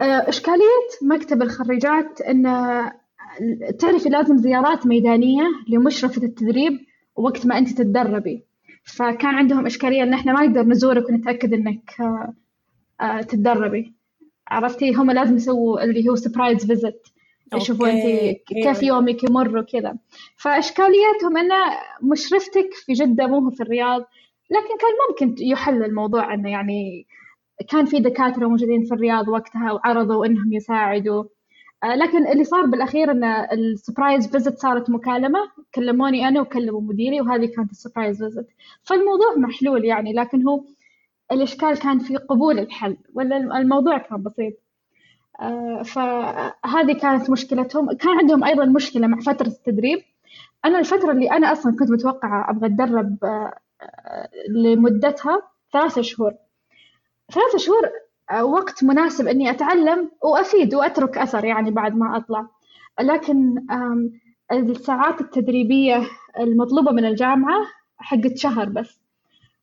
[0.00, 2.46] إشكالية مكتب الخريجات إن
[3.78, 6.80] تعرفي لازم زيارات ميدانية لمشرفة التدريب
[7.16, 8.44] وقت ما أنت تتدربي.
[8.84, 11.90] فكان عندهم إشكالية إن إحنا ما نقدر نزورك ونتأكد إنك
[13.00, 13.94] آه، تتدربي.
[14.48, 17.12] عرفتي؟ هم لازم يسووا اللي هو surprise visit
[17.54, 19.96] يشوفوا انت كيف يومك يمر وكذا.
[20.36, 21.50] فاشكالياتهم إن
[22.02, 24.00] مشرفتك في جدة مو في الرياض
[24.50, 27.06] لكن كان ممكن يحل الموضوع إنه يعني
[27.68, 31.22] كان في دكاترة موجودين في الرياض وقتها وعرضوا إنهم يساعدوا.
[31.22, 31.28] آه،
[31.84, 35.38] لكن اللي صار بالأخير إن ال surprise visit صارت مكالمة
[35.74, 38.46] كلموني أنا وكلموا مديري وهذه كانت ال surprise visit
[38.82, 40.64] فالموضوع محلول يعني لكن هو
[41.32, 44.54] الإشكال كان في قبول الحل ولا الموضوع كان بسيط.
[45.40, 47.92] آه، فهذه كانت مشكلتهم.
[47.92, 50.02] كان عندهم أيضا مشكلة مع فترة التدريب.
[50.64, 53.58] أنا الفترة اللي أنا أصلا كنت متوقعة أبغى أتدرب آه،
[54.48, 55.42] لمدتها
[55.72, 56.34] ثلاثة شهور.
[57.32, 57.90] ثلاثة شهور آه،
[58.40, 62.46] وقت مناسب إني أتعلم وأفيد وأترك أثر يعني بعد ما أطلع.
[63.00, 63.66] لكن
[64.52, 66.02] الساعات التدريبية
[66.40, 67.62] المطلوبة من الجامعة
[67.98, 69.00] حقت شهر بس.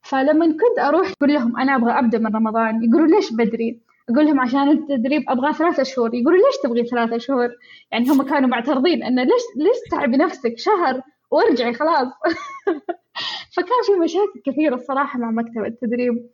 [0.02, 2.84] فلما كنت أروح أقول لهم أنا أبغى أبدأ من رمضان.
[2.84, 3.80] يقولوا ليش بدري؟
[4.10, 6.16] أقول لهم عشان التدريب أبغى ثلاثة شهور.
[6.16, 7.50] يقولوا ليش تبغي ثلاثة شهور؟
[7.92, 11.02] يعني هم كانوا معترضين إنه ليش ليش تعبي نفسك شهر
[11.32, 12.08] وارجعي خلاص؟
[13.54, 16.30] فكان في مشاكل كثيرة الصراحة مع مكتب التدريب.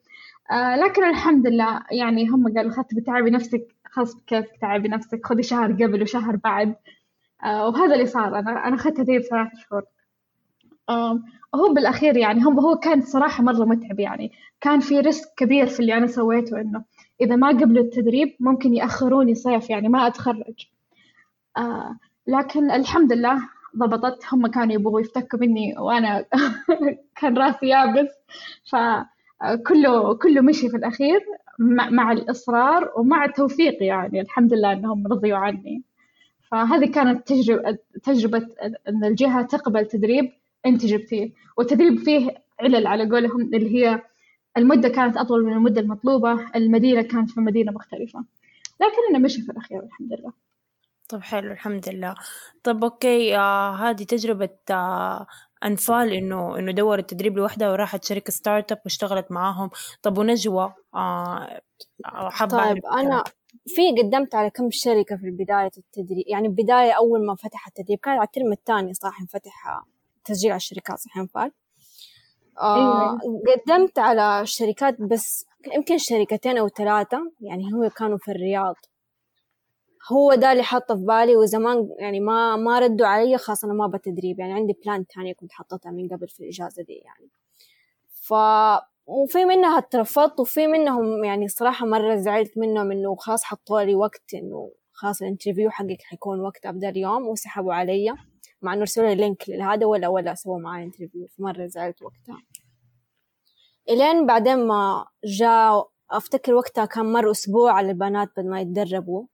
[0.51, 5.43] آه لكن الحمد لله يعني هم قالوا خذي بتعبي نفسك خلاص كيف تعبي نفسك خذي
[5.43, 6.75] شهر قبل وشهر بعد.
[7.43, 9.83] آه وهذا اللي صار أنا أنا أخذت تدريب ثلاث شهور.
[11.55, 14.31] هو بالأخير يعني هم هو كان صراحة مرة متعب يعني.
[14.61, 16.83] كان في ريسك كبير في اللي أنا سويته إنه
[17.21, 20.67] إذا ما قبلوا التدريب ممكن يأخروني صيف يعني ما أتخرج.
[21.57, 26.25] آه لكن الحمد لله ضبطت هم كانوا يبغوا يفتكوا مني وأنا
[27.21, 28.09] كان راسي يابس.
[28.71, 29.14] فكله
[30.21, 31.25] كله مشي في الأخير
[31.59, 35.83] مع الإصرار ومع التوفيق يعني الحمد لله إنهم رضيوا عني.
[36.51, 38.47] فهذه كانت تجربة تجربة
[38.87, 40.31] أن الجهة تقبل تدريب
[40.65, 41.31] أنت جبتيه.
[41.57, 44.01] والتدريب فيه علل على قولهم اللي هي
[44.57, 48.25] المدة كانت أطول من المدة المطلوبة المدينة كانت في مدينة مختلفة.
[48.81, 50.33] لكن أنا مشي في الأخير الحمد لله.
[51.09, 52.15] طب حلو الحمد لله.
[52.63, 55.27] طب أوكي آه هذه تجربة آه
[55.65, 59.69] أنفال إنه إنه دورت تدريب لوحدها وراحت شركة startup واشتغلت معاهم.
[60.01, 61.61] طب ونجوى؟ آه
[62.49, 63.23] طيب أنا
[63.67, 68.13] في قدمت على كم شركة في بداية التدريب يعني بداية أول ما فتح التدريب كان
[68.13, 69.83] على ال term الثاني صح انفتح
[70.25, 71.51] تسجيل على الشركات صح إنفال؟
[72.61, 73.55] آه إيه.
[73.55, 78.75] قدمت على شركات بس يمكن شركتين أو ثلاثة يعني هو كانوا في الرياض.
[80.11, 83.87] هو ده اللي حاطه في بالي وزمان يعني ما ما ردوا علي خاصة أنا ما
[83.87, 87.29] بتدريب يعني عندي plan تانية كنت حطيتها من قبل في الإجازة دي يعني.
[88.21, 88.33] ف
[89.07, 94.33] وفي منها اترفضت وفي منهم يعني صراحة مرة زعلت منهم إنه خلاص حطوا لي وقت
[94.33, 98.15] إنه خلاص ال interview حقك حيكون وقت أبدأ اليوم وسحبوا علي
[98.61, 102.41] مع إنه أرسلوا لي link لهذا ولا ولا سووا معي interview فمرة زعلت وقتها.
[103.89, 109.25] إلين بعدين ما جاء أفتكر وقتها كان مر أسبوع على البنات بدل ما يتدربوا.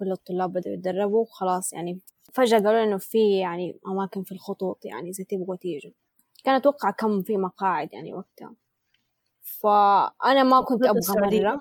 [0.00, 2.00] كل الطلاب بدأوا يتدربوا خلاص يعني
[2.32, 5.92] فجأة قالوا إنه في يعني أماكن في الخطوط يعني إذا تبغوا تيجوا.
[6.44, 8.54] كان أتوقع كم في مقاعد يعني وقتها.
[9.42, 11.60] فأنا ما كنت أبغى مرة.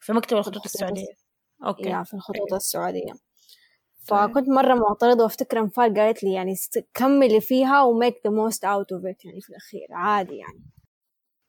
[0.00, 1.14] في مكتب الخطوط السعودية.
[1.66, 1.88] أوكي.
[1.88, 3.12] يعني في الخطوط السعودية.
[4.04, 6.54] فكنت مرة معترضة وأفتكر أنفال قالت لي يعني
[6.94, 10.64] كملي فيها و make the most out of it يعني في الأخير عادي يعني.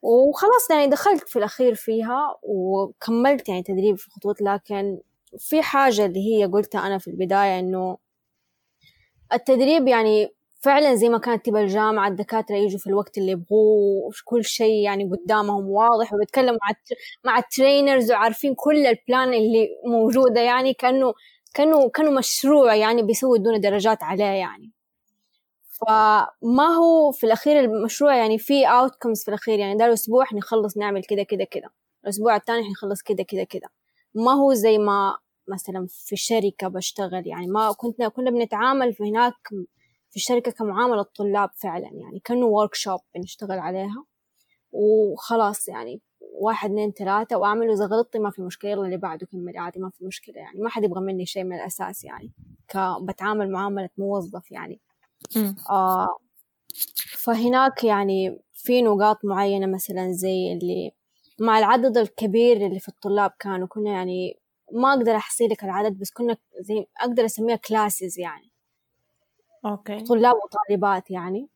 [0.02, 5.00] وخلاص يعني دخلت في الأخير فيها وكملت يعني تدريب في الخطوط لكن
[5.40, 7.98] في حاجة اللي هي قلتها أنا في البداية إنه
[9.34, 10.30] التدريب يعني
[10.62, 15.10] فعلا زي ما كانت تبى الجامعة الدكاترة يجوا في الوقت اللي يبغوه كل شيء يعني
[15.10, 16.76] قدامهم واضح وبيتكلموا مع
[17.34, 21.14] مع ال trainers وعارفين كل ال plan اللي موجودة يعني كأنه
[21.54, 24.72] كانوا كانوا مشروع يعني بيسووا يدونا درجات عليه يعني.
[25.80, 31.04] فما هو في الأخير المشروع يعني في outcomes في الأخير يعني ده الأسبوع حنخلص نعمل
[31.04, 31.70] كده كده كده.
[32.04, 33.70] الأسبوع الثاني حنخلص كده كده كده.
[34.16, 39.34] ما هو زي ما مثلا في شركة بشتغل يعني ما كنا كنا بنتعامل في هناك
[40.10, 44.06] في الشركة كمعاملة طلاب فعلا يعني كأنه ورك شوب بنشتغل عليها.
[44.72, 49.58] وخلاص يعني واحد اثنين ثلاثة وأعمل وإذا غلطتي ما في مشكلة يلا اللي بعده كمل
[49.58, 52.32] عادي ما في مشكلة يعني ما حد يبغى مني شيء من الأساس يعني
[52.68, 54.82] كبتعامل معاملة موظف يعني.
[55.70, 56.18] آه
[57.18, 60.92] فهناك يعني في نقاط معينة مثلا زي اللي
[61.42, 64.40] مع العدد الكبير اللي في الطلاب كانوا كنا يعني
[64.72, 68.52] ما أقدر أحصي لك العدد بس كنا زي أقدر أسميها classes يعني.
[69.66, 70.00] أوكي.
[70.00, 71.50] طلاب وطالبات يعني.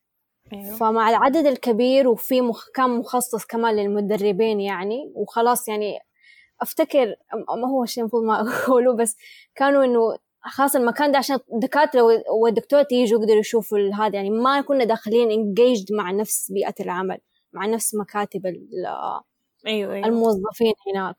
[0.54, 0.76] أيوه.
[0.76, 2.70] فمع العدد الكبير وفي مخ...
[2.74, 6.00] كان مخصص كمان للمدربين يعني وخلاص يعني
[6.62, 9.18] أفتكر ما هو شيء المفروض ما أقوله بس
[9.56, 12.02] كانوا إنه خاصة المكان ده عشان الدكاترة
[12.42, 17.18] والدكتورة يجوا يقدروا يشوفوا هذا يعني ما كنا داخلين انجيجد مع نفس بيئة العمل
[17.54, 18.42] مع نفس مكاتب
[19.68, 20.08] أيوة أيوة.
[20.08, 21.16] الموظفين هناك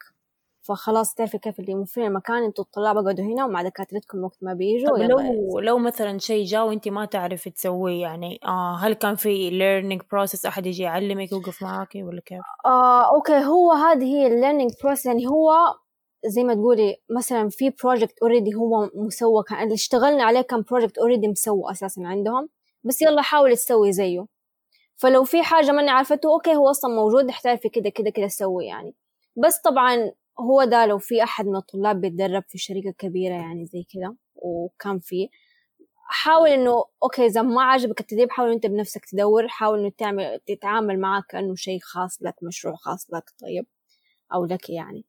[0.67, 4.99] فخلاص تعرفي كيف اللي موفرين المكان أنتوا الطلاب اقعدوا هنا ومع دكاترتكم وقت ما بيجوا
[4.99, 9.51] طب لو لو مثلا شيء جاء وانت ما تعرفي تسويه يعني آه هل كان في
[9.51, 14.73] learning process أحد يجي يعلمك يوقف معاك ولا كيف؟ آه okay هو هذه هي learning
[14.73, 15.51] process يعني هو
[16.27, 20.99] زي ما تقولي مثلا في project already هو مسوى كان اللي اشتغلنا عليه كان project
[20.99, 22.49] already مسوى أساسا عندهم
[22.85, 24.27] بس يلا حاول تسوي زيه
[24.97, 27.31] فلو في حاجة ماني عارفته okay هو أصلا موجود
[27.63, 28.95] في كده كده كده سوي يعني.
[29.37, 33.83] بس طبعا هو ده لو في أحد من الطلاب بيتدرب في شركة كبيرة يعني زي
[33.95, 35.29] كذا وكان فيه
[36.09, 41.01] حاول إنه okay إذا ما عجبك التدريب حاول أنت بنفسك تدور حاول إنه تعمل تتعامل
[41.01, 43.67] معاه كأنه شيء خاص لك مشروع خاص لك طيب
[44.35, 45.05] أو لك يعني.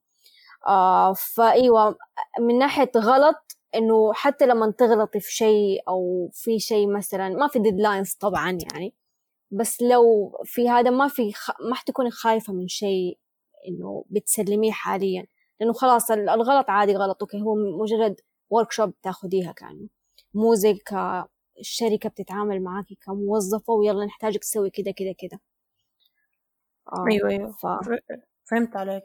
[0.68, 1.98] آه فأيوة
[2.40, 7.60] من ناحية غلط إنه حتى لما تغلطي في شيء أو في شيء مثلا ما في
[7.60, 8.94] deadlines طبعا يعني.
[9.52, 11.52] بس لو في هذا ما في خ...
[11.70, 13.18] ما حتكوني خايفة من شيء
[13.68, 15.26] إنه بتسلميه حاليا.
[15.60, 18.16] لأنه خلاص الغلط عادي غلط okay هو مجرد
[18.50, 19.88] workshop تاخذيها كان.
[20.34, 20.80] مو زي
[21.60, 25.40] الشركة بتتعامل معاكي كموظفة ويلا نحتاجك تسوي كده كده كده.
[26.94, 27.52] آه أيوه أيوه.
[27.52, 27.66] ف...
[28.50, 29.04] فهمت عليك.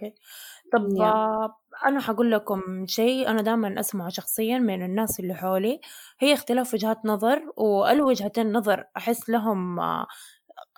[0.72, 5.80] طب آه أنا حقول لكم شيء أنا دائما أسمعه شخصيا من الناس اللي حولي.
[6.20, 10.06] هي اختلاف وجهات نظر والوجهتين نظر أحس لهم آه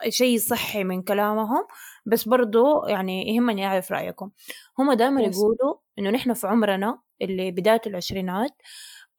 [0.09, 1.67] شيء صحي من كلامهم.
[2.07, 4.31] بس برضو يعني يهمني أعرف رأيكم.
[4.79, 8.51] هم دائما يقولوا إنه نحن في عمرنا اللي بداية العشرينات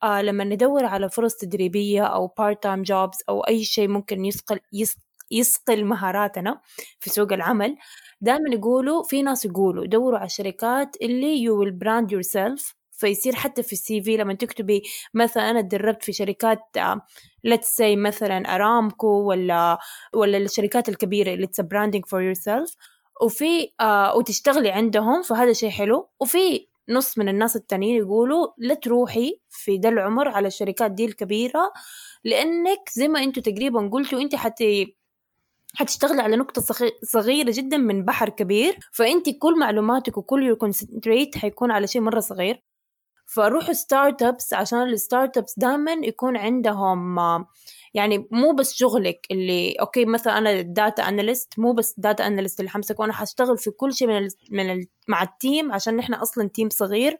[0.04, 4.60] آه لما ندور على فرص تدريبية أو part-time jobs أو أي شيء ممكن يسقل
[5.32, 6.62] يسقل مهاراتنا
[7.00, 7.78] في سوق العمل.
[8.22, 13.64] دائما يقولوا في ناس يقولوا دوروا على الشركات اللي you will brand yourself فيصير حتى
[13.64, 14.84] في ال CV لما تكتبي
[15.14, 16.60] مثلا أنا تدربت في شركات
[17.44, 19.80] let's آه، say مثلا أرامكو ولا
[20.14, 22.76] ولا الشركات الكبيرة اللي it's branding for yourself
[23.22, 26.10] وفي آه وتشتغلي عندهم فهذا شيء حلو.
[26.20, 31.72] وفي نص من الناس التانيين يقولوا لا تروحي في ده العمر على الشركات دي الكبيرة
[32.24, 34.96] لأنك زي ما أنتوا تقريبا قلتوا أنت حتي
[35.76, 36.62] حتشتغلي على نقطة
[37.04, 38.80] صغيرة جدا من بحر كبير.
[38.92, 42.62] فأنت كل معلوماتك وكل your concentrate حيكون على شيء مرة صغير.
[43.26, 47.16] فروحوا startups عشان ال startups دائما يكون عندهم
[47.94, 52.70] يعني مو بس شغلك اللي okay مثلا أنا data analyst مو بس data analyst اللي
[52.70, 56.14] حمسك وأنا حاشتغل في كل شيء من ال من ال مع ال team عشان نحن
[56.14, 57.18] أصلا team صغير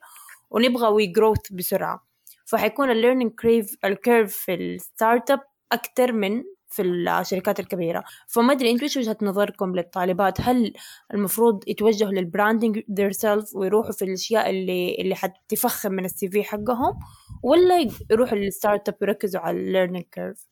[0.50, 2.06] ونبغى we growth بسرعة.
[2.44, 5.40] فحيكون ال learning curve ال curve في ال startup
[5.72, 6.44] أكثر من
[6.76, 8.04] في الشركات الكبيرة.
[8.28, 10.72] فما أدري أنتوا إيش وجهة نظركم للطالبات؟ هل
[11.14, 16.44] المفروض يتوجهوا لل branding their self ويروحوا في الأشياء اللي اللي حتفخم من ال CV
[16.44, 16.98] حقهم
[17.42, 20.46] ولا يروحوا لل startup ويركزوا على ال learning curve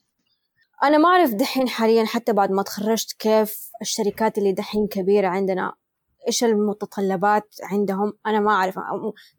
[0.82, 5.74] أنا ما أعرف دحين حاليا حتى بعد ما تخرجت كيف الشركات اللي دحين كبيرة عندنا
[6.26, 8.78] إيش المتطلبات عندهم؟ أنا ما أعرف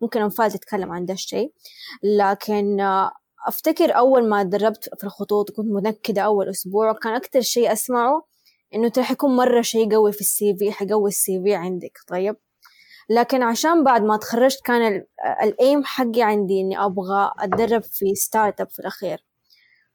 [0.02, 1.54] ممكن أنفال تتكلم عن ده الشيء
[2.04, 2.78] لكن
[3.48, 8.26] أفتكر أول ما دربت في الخطوط كنت متأكدة أول أسبوع كان أكتر شيء أسمعه
[8.76, 12.36] إنه ترى حيكون مرة شيء قوي في ال CV حيقوي ال CV عندك طيب؟
[13.10, 15.06] لكن عشان بعد ما تخرجت كان
[15.44, 19.26] ال aim حقي عندي إني أبغى أتدرب في startup في الأخير.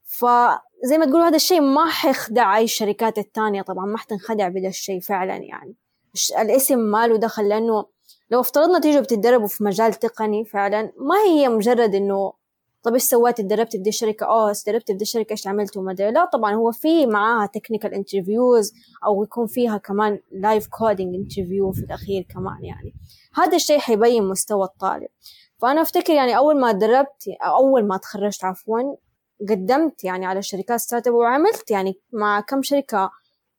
[0.05, 5.01] فزي ما تقول هذا الشيء ما حيخدع أي الشركات التانية طبعا ما حتنخدع بدا الشيء
[5.01, 5.77] فعلا يعني.
[6.41, 7.87] الاسم ماله دخل لأنه
[8.31, 12.33] لو افترضنا تيجوا بتتدربوا في مجال تقني فعلا ما هي مجرد إنه
[12.83, 14.27] طب إيش سويتي تدربتي في دي الشركة.
[14.27, 15.33] آه تدربتي في دي الشركة.
[15.33, 18.73] إيش عملتوا وما لا طبعا هو في معاها technical interviews
[19.07, 22.95] أو يكون فيها كمان live coding interview في الأخير كمان يعني.
[23.35, 25.09] هذا الشيء حيبين مستوى الطالب.
[25.59, 28.81] فأنا أفتكر يعني أول ما دربت أول ما تخرجت عفوا
[29.49, 33.11] قدمت يعني على شركات startup وعملت يعني مع كم شركة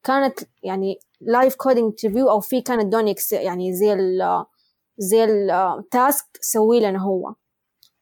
[0.03, 4.45] كانت يعني live coding interview أو في كانت دونيكس يعني زي ال
[4.97, 7.33] زي ال task سوي لنا هو.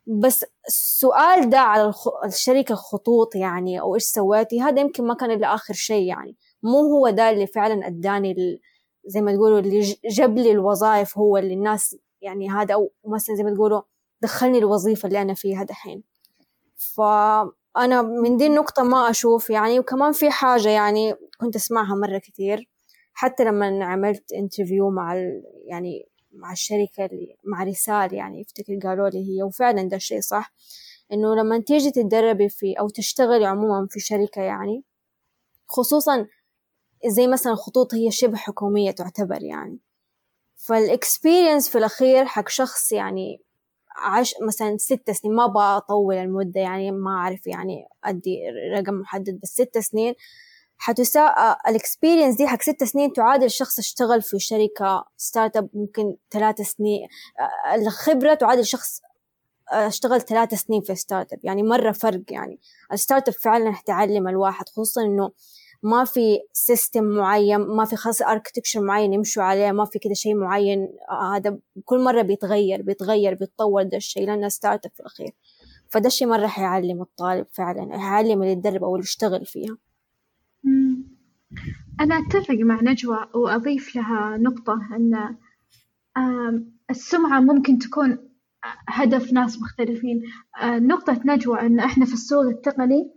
[0.10, 1.94] بس السؤال ده على
[2.26, 6.36] الشركة خطوط يعني أو إيش سويتي؟ هذا يمكن ما كان إلا آخر شيء يعني.
[6.64, 8.60] مو هو ده اللي فعلا أداني
[9.06, 13.44] زي ما تقولوا اللي جاب لي الوظائف هو اللي الناس يعني هذا أو مثلا زي
[13.44, 13.82] ما تقولوا
[14.22, 16.04] دخلني الوظيفة اللي أنا فيها دحين.
[16.96, 19.80] فأنا من دي النقطة ما أشوف يعني.
[19.80, 22.70] وكمان في حاجة يعني كنت أسمعها مرة كتير.
[23.14, 25.16] حتى لما عملت interview مع
[25.66, 27.10] يعني مع الشركة
[27.44, 30.54] مع رسالة يعني افتكر قالوا لي هي وفعلا ده الشيء صح
[31.14, 34.84] إنه لما تيجي تتدربي في أو تشتغلي عموما في شركة يعني
[35.68, 36.28] خصوصا
[37.08, 39.80] زي مثلا خطوط هي شبه حكومية تعتبر يعني.
[40.56, 43.42] فال experience في الأخير حق شخص يعني
[43.98, 48.40] عش مثلا ست سنين ما أبغى أطول المدة يعني ما أعرف يعني أدي
[48.76, 50.14] رقم محدد بس ست سنين
[50.82, 56.62] حتسا ال experience دي حق ست سنين تعادل شخص اشتغل في شركة startup ممكن ثلاث
[56.62, 57.08] سنين
[57.76, 59.02] الخبرة تعادل شخص
[59.72, 62.60] اشتغل ثلاث سنين في startup يعني مرة فرق يعني.
[62.94, 65.32] ال startup فعلا تعلم الواحد خصوصا إنه
[65.84, 70.36] ما في system معين ما في خاص architecture معين يمشوا عليه ما في كده شيء
[70.36, 70.90] معين
[71.34, 75.36] هذا كل مرة بيتغير بيتغير بيتطور ده الشيء لأنه startup في الأخير.
[75.90, 79.78] فده الشيء مرة حيعلم الطالب فعلا حيعلم اللي يتدرب أو اللي يشتغل فيها.
[82.02, 85.36] أنا أتفق مع نجوى وأضيف لها نقطة أن
[86.90, 88.18] السمعة ممكن تكون
[88.90, 90.22] هدف ناس مختلفين.
[90.64, 93.12] نقطة نجوى أن إحنا في السوق التقني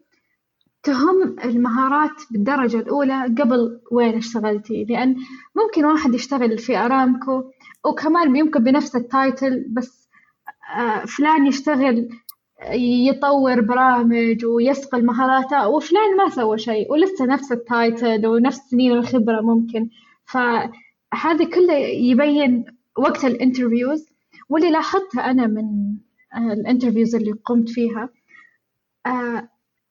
[0.83, 4.85] تهم المهارات بالدرجة الأولى قبل وين اشتغلتي.
[4.85, 5.17] لأن
[5.57, 7.45] ممكن واحد يشتغل في أرامكو
[7.85, 10.09] وكمان يمكن بنفس ال title بس
[11.07, 12.09] فلان يشتغل
[12.71, 19.41] يطور برامج ويصقل مهاراته وفلان ما سوى شيء ولسه نفس ال title ونفس سنين الخبرة
[19.41, 19.89] ممكن.
[20.25, 22.65] فهذا كله يبين
[22.99, 24.07] وقت ال interviews.
[24.49, 25.95] واللي لاحظتها أنا من
[26.37, 28.09] ال interviews اللي قمت فيها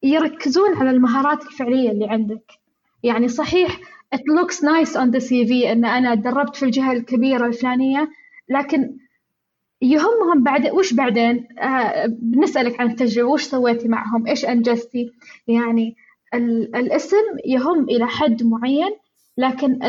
[0.03, 2.51] يركزون على المهارات الفعلية اللي عندك.
[3.03, 3.79] يعني صحيح
[4.15, 8.09] it looks nice on the CV إن أنا تدربت في الجهة الكبيرة الفلانية
[8.49, 8.97] لكن
[9.81, 15.11] يهمهم بعد وش بعدين؟ آه بنسألك عن التجربة وش سويتي معهم؟ إيش أنجزتي؟
[15.47, 15.95] يعني
[16.75, 18.91] الاسم يهم إلى حد معين
[19.37, 19.79] لكن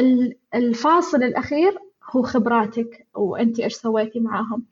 [0.54, 1.78] الفاصل الأخير
[2.10, 4.64] هو خبراتك وأنت إيش سويتي معهم.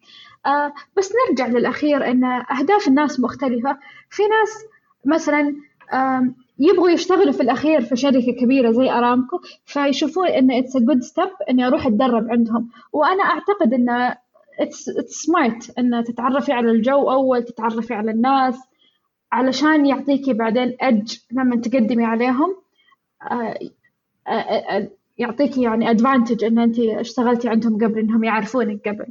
[0.47, 3.79] آه بس نرجع للأخير أن أهداف الناس مختلفة.
[4.11, 4.65] في ناس
[5.05, 5.55] مثلا
[5.93, 6.29] آه
[6.59, 11.67] يبغوا يشتغلوا في الأخير في شركة كبيرة زي أرامكو فيشوفون إن it's good step إني
[11.67, 12.69] أروح أتدرب عندهم.
[12.93, 14.15] وأنا أعتقد إن
[14.61, 18.61] اتس سمارت ان تتعرفي على الجو أول تتعرفي على الناس
[19.33, 22.57] علشان يعطيكي بعدين edge لما تقدمي عليهم.
[25.19, 29.07] يعطيكي يعني advantage إن انت اشتغلتي عندهم قبل إنهم يعرفونك قبل.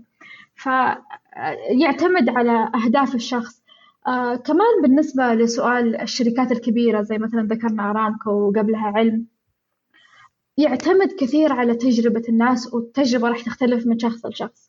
[0.55, 3.61] فيعتمد على أهداف الشخص.
[4.07, 9.25] آه كمان بالنسبة لسؤال الشركات الكبيرة زي مثلا ذكرنا أرامكو وقبلها علم
[10.57, 14.68] يعتمد كثير على تجربة الناس والتجربة راح تختلف من شخص لشخص.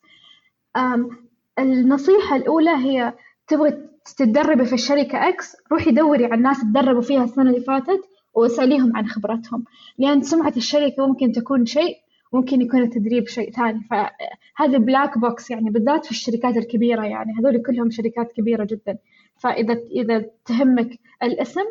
[1.59, 3.15] النصيحة الأولى هي
[3.47, 8.01] تبغي تتدربي في الشركة إكس روحي دوري على الناس تدربوا فيها السنة اللي فاتت
[8.35, 9.65] واسأليهم عن خبرتهم.
[9.99, 11.97] لأن سمعة الشركة ممكن تكون شيء
[12.33, 13.81] ممكن يكون التدريب شيء ثاني.
[13.91, 18.99] فهذا black box يعني بالذات في الشركات الكبيرة يعني هذول كلهم شركات كبيرة جدا.
[19.37, 21.65] فإذا إذا تهمك الاسم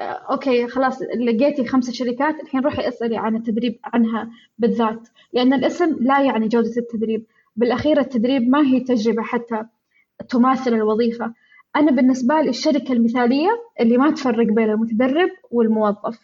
[0.00, 5.08] okay خلاص لقيتي خمسة شركات الحين روحي اسألي عن التدريب عنها بالذات.
[5.32, 7.26] لأن الاسم لا يعني جودة التدريب.
[7.56, 9.62] بالأخير التدريب ما هي تجربة حتى
[10.28, 11.34] تماثل الوظيفة.
[11.76, 13.48] أنا بالنسبة لي الشركة المثالية
[13.80, 16.18] اللي ما تفرق بين المتدرب والموظف.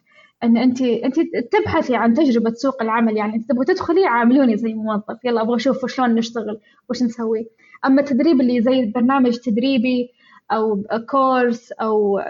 [0.45, 1.21] إن أنت أنت
[1.53, 5.87] تبحثي عن تجربة سوق العمل يعني انت تبغي تدخلي عاملوني زي موظف يلا أبغى أشوف
[5.87, 7.49] شلون نشتغل وش نسوي.
[7.85, 10.11] أما التدريب اللي زي برنامج تدريبي
[10.53, 12.21] أو كورس أو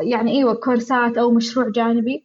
[0.00, 2.24] يعني إيوه كورسات أو مشروع جانبي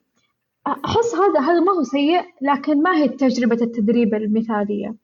[0.67, 4.95] أحس هذا هذا ما هو سيء لكن ما هي تجربة التدريب المثالية.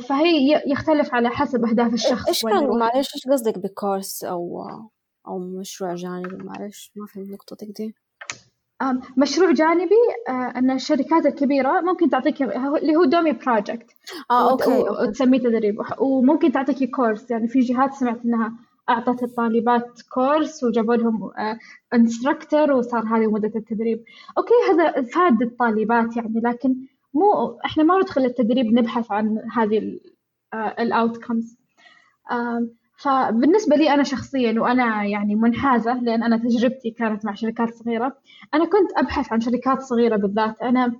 [0.00, 4.68] فهي يختلف على حسب أهداف الشخص إيش كان معلش إيش قصدك بكورس أو
[5.28, 7.94] أو مشروع جانبي؟ معلش ما فهمت نقطتك دي.
[9.16, 9.94] مشروع جانبي
[10.28, 13.90] أن الشركات الكبيرة ممكن تعطيك اللي هو dummy project
[14.30, 15.76] آه okay, وتسميه تدريب.
[15.98, 17.30] وممكن تعطيك course.
[17.30, 18.52] يعني في جهات سمعت إنها
[18.88, 21.30] أعطت الطالبات course وجابوا لهم
[21.94, 24.04] instructor وصار هذه مدة التدريب.
[24.38, 26.76] okay هذا فاد الطالبات يعني لكن
[27.14, 30.00] مو إحنا ما ندخل التدريب نبحث عن هذه
[30.54, 31.56] الأوتكمز
[32.98, 38.16] فبالنسبة لي أنا شخصيا وأنا يعني منحازة لأن أنا تجربتي كانت مع شركات صغيرة
[38.54, 40.62] أنا كنت أبحث عن شركات صغيرة بالذات.
[40.62, 40.92] أنا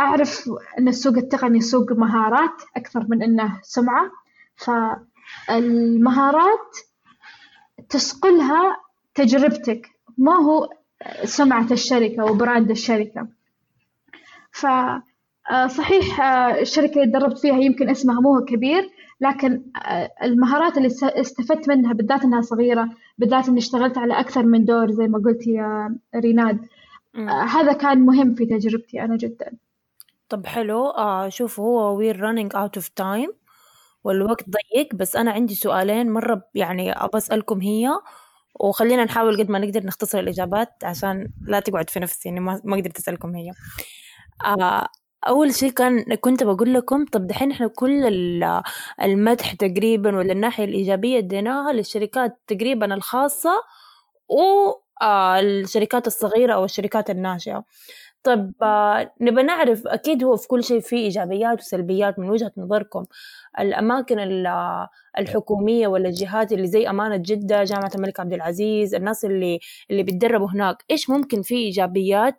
[0.00, 4.10] أعرف أن السوق التقني سوق مهارات أكثر من أنه سمعة.
[5.48, 6.76] فالمهارات
[7.94, 8.76] تسقلها
[9.14, 9.88] تجربتك.
[10.18, 10.68] ما هو
[11.24, 13.28] سمعة الشركة وبراند الشركة.
[14.52, 16.20] فصحيح
[16.60, 18.90] الشركة اللي تدربت فيها يمكن اسمها مو كبير
[19.20, 19.62] لكن
[20.22, 22.88] المهارات اللي استفدت منها بالذات إنها صغيرة
[23.18, 26.58] بالذات إني اشتغلت على أكثر من دور زي ما قلتي يا ريناد.
[27.14, 27.28] م.
[27.28, 29.52] هذا كان مهم في تجربتي أنا جدا.
[30.28, 30.86] طب حلو.
[30.86, 33.32] آه شوف هو we're running out of time
[34.04, 37.88] والوقت ضيق بس أنا عندي سؤالين مرة يعني ابى أسألكم هي
[38.60, 42.98] وخلينا نحاول قد ما نقدر نختصر الإجابات عشان لا تقعد في نفسي يعني ما قدرت
[42.98, 43.52] أسألكم هي.
[44.46, 44.88] آه
[45.28, 48.04] أول شيء كان كنت بقول لكم طب دحين إحنا كل
[49.02, 53.50] المدح تقريبا ولا الناحية الإيجابية اديناها للشركات تقريبا الخاصة
[55.02, 57.64] آه الشركات الصغيرة أو الشركات الناشئة.
[58.24, 63.04] طب آه نبى نعرف أكيد هو في كل شيء فيه إيجابيات وسلبيات من وجهة نظركم.
[63.60, 64.18] الأماكن
[65.18, 69.58] الحكومية ولا الجهات اللي زي أمانة جدة جامعة الملك عبد العزيز الناس اللي
[69.90, 72.36] اللي بيتدربوا هناك إيش ممكن فيه إيجابيات؟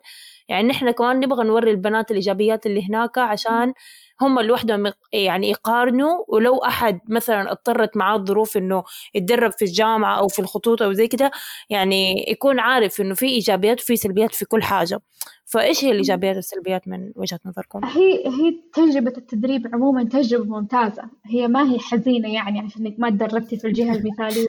[0.48, 3.72] يعني نحن كمان نبغى نوري البنات الإيجابيات اللي هناك عشان
[4.20, 8.84] هم لوحدهم يعني يقارنوا ولو أحد مثلا اضطرت معاه الظروف إنه
[9.14, 11.30] يتدرب في الجامعة أو في الخطوط أو زي كده
[11.70, 15.00] يعني يكون عارف إنه في إيجابيات وفي سلبيات في كل حاجة.
[15.46, 21.02] فإيش هي الإيجابيات والسلبيات من وجهة نظركم؟ هي هي تجربة التدريب عموما تجربة ممتازة.
[21.26, 24.46] هي ما هي حزينة يعني عشان إنك ما تدربتي في الجهة المثالية.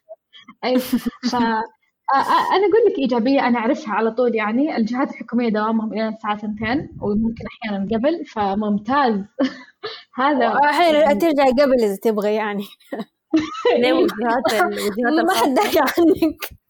[0.66, 4.78] أي ف أنا أقول لك إيجابية أنا أعرفها على طول يعني.
[4.78, 9.24] الجهات الحكومية دوامهم إلى الساعة ثنتين وممكن أحيانا قبل فممتاز.
[10.16, 12.66] هذا أحيانا ترجع قبل إذا تبغى يعني.
[15.24, 16.67] ما حد عنك.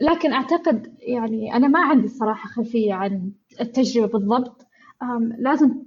[0.00, 4.66] لكن أعتقد يعني أنا ما عندي الصراحة خلفية عن التجربة بالضبط.
[5.38, 5.84] لازم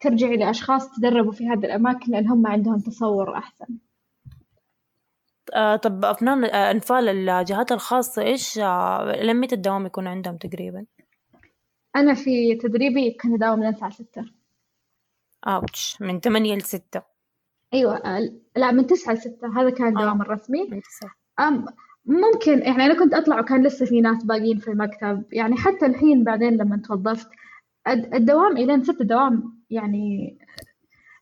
[0.00, 3.66] ترجعي لأشخاص تدربوا في هذه الأماكن لأن هم عندهم تصور أحسن.
[5.54, 10.86] آه طب أفنان آه أنفال الجهات الخاصة إيش آه لمية الدوام يكون عندهم تقريبا؟
[11.96, 14.24] أنا في تدريبي كان يداوم من الساعة ستة
[15.46, 17.02] أوتش من ثمانية لستة
[17.74, 19.60] أيوة آه لا من تسعة لستة.
[19.60, 20.24] هذا كان الدوام آه.
[20.24, 20.62] الرسمي.
[20.70, 21.14] من تسعة.
[21.48, 21.66] أم
[22.06, 25.24] ممكن يعني أنا كنت أطلع وكان لسه في ناس باقيين في المكتب.
[25.32, 27.28] يعني حتى الحين بعدين لما توظفت
[27.88, 30.38] الدوام إلين ستة دوام يعني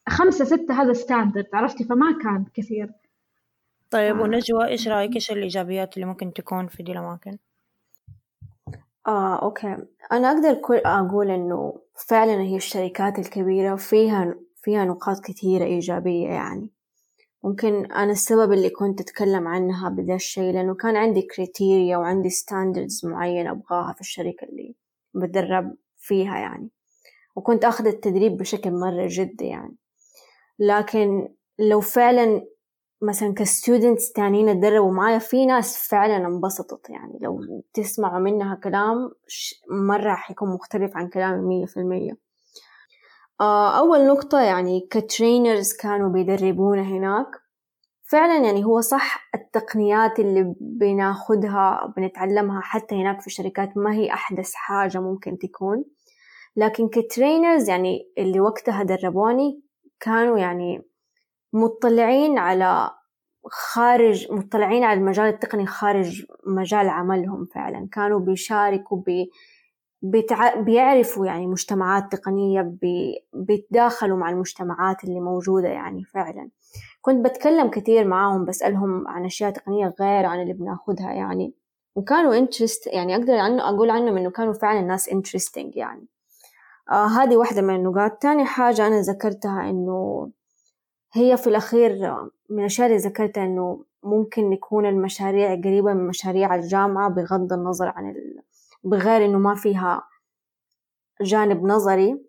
[0.09, 2.93] خمسة ستة هذا standard عرفتي؟ فما كان كثير.
[3.91, 7.39] طيب ونجوى إيش رأيك؟ إيش الإيجابيات اللي ممكن تكون في دي الأماكن؟
[9.07, 9.77] آه okay.
[10.13, 16.71] أنا أقدر أقول إنه فعلا هي الشركات الكبيرة فيها فيها نقاط كثيرة إيجابية يعني.
[17.45, 23.07] ممكن أنا السبب اللي كنت أتكلم عنها بدا الشيء لأنه كان عندي criteria وعندي standards
[23.07, 24.75] معينة أبغاها في الشركة اللي
[25.15, 26.71] بتدرب فيها يعني.
[27.37, 29.77] وكنت أخذ التدريب بشكل مرة جدي يعني.
[30.59, 31.29] لكن
[31.59, 32.47] لو فعلا
[33.03, 37.19] مثلا ك students تانيين اتدربوا معايا في ناس فعلا انبسطت يعني.
[37.23, 39.11] لو تسمعوا منها كلام
[39.71, 42.32] مرة حيكون مختلف عن كلامي مية في المية.
[43.41, 47.27] أول نقطة يعني ك trainers كانوا بيدربونا هناك.
[48.03, 54.55] فعلا يعني هو صح التقنيات اللي بناخدها بنتعلمها حتى هناك في الشركات ما هي أحدث
[54.55, 55.85] حاجة ممكن تكون.
[56.57, 59.63] لكن ك trainers يعني اللي وقتها دربوني
[60.01, 60.83] كانوا يعني
[61.53, 62.91] مطلعين على
[63.51, 67.89] خارج مطلعين على المجال التقني خارج مجال عملهم فعلا.
[67.93, 69.31] كانوا بيشاركوا بي
[70.03, 70.61] بتع...
[70.61, 73.25] بيعرفوا يعني مجتمعات تقنية بي...
[73.33, 76.51] بيتداخلوا مع المجتمعات اللي موجودة يعني فعلا.
[77.01, 81.55] كنت بتكلم كثير معاهم بسألهم عن أشياء تقنية غير عن اللي بناخدها يعني.
[81.95, 86.07] وكانوا interest يعني أقدر عنه أقول عنهم إنه كانوا فعلا ناس interesting يعني.
[86.91, 88.13] آه هذه واحدة من النقاط.
[88.13, 90.31] تاني حاجة أنا ذكرتها إنه
[91.13, 91.93] هي في الأخير
[92.51, 98.11] من الأشياء اللي ذكرتها إنه ممكن يكون المشاريع قريبة من مشاريع الجامعة بغض النظر عن
[98.11, 98.43] ال...
[98.85, 100.09] بغير إنه ما فيها
[101.21, 102.25] جانب نظري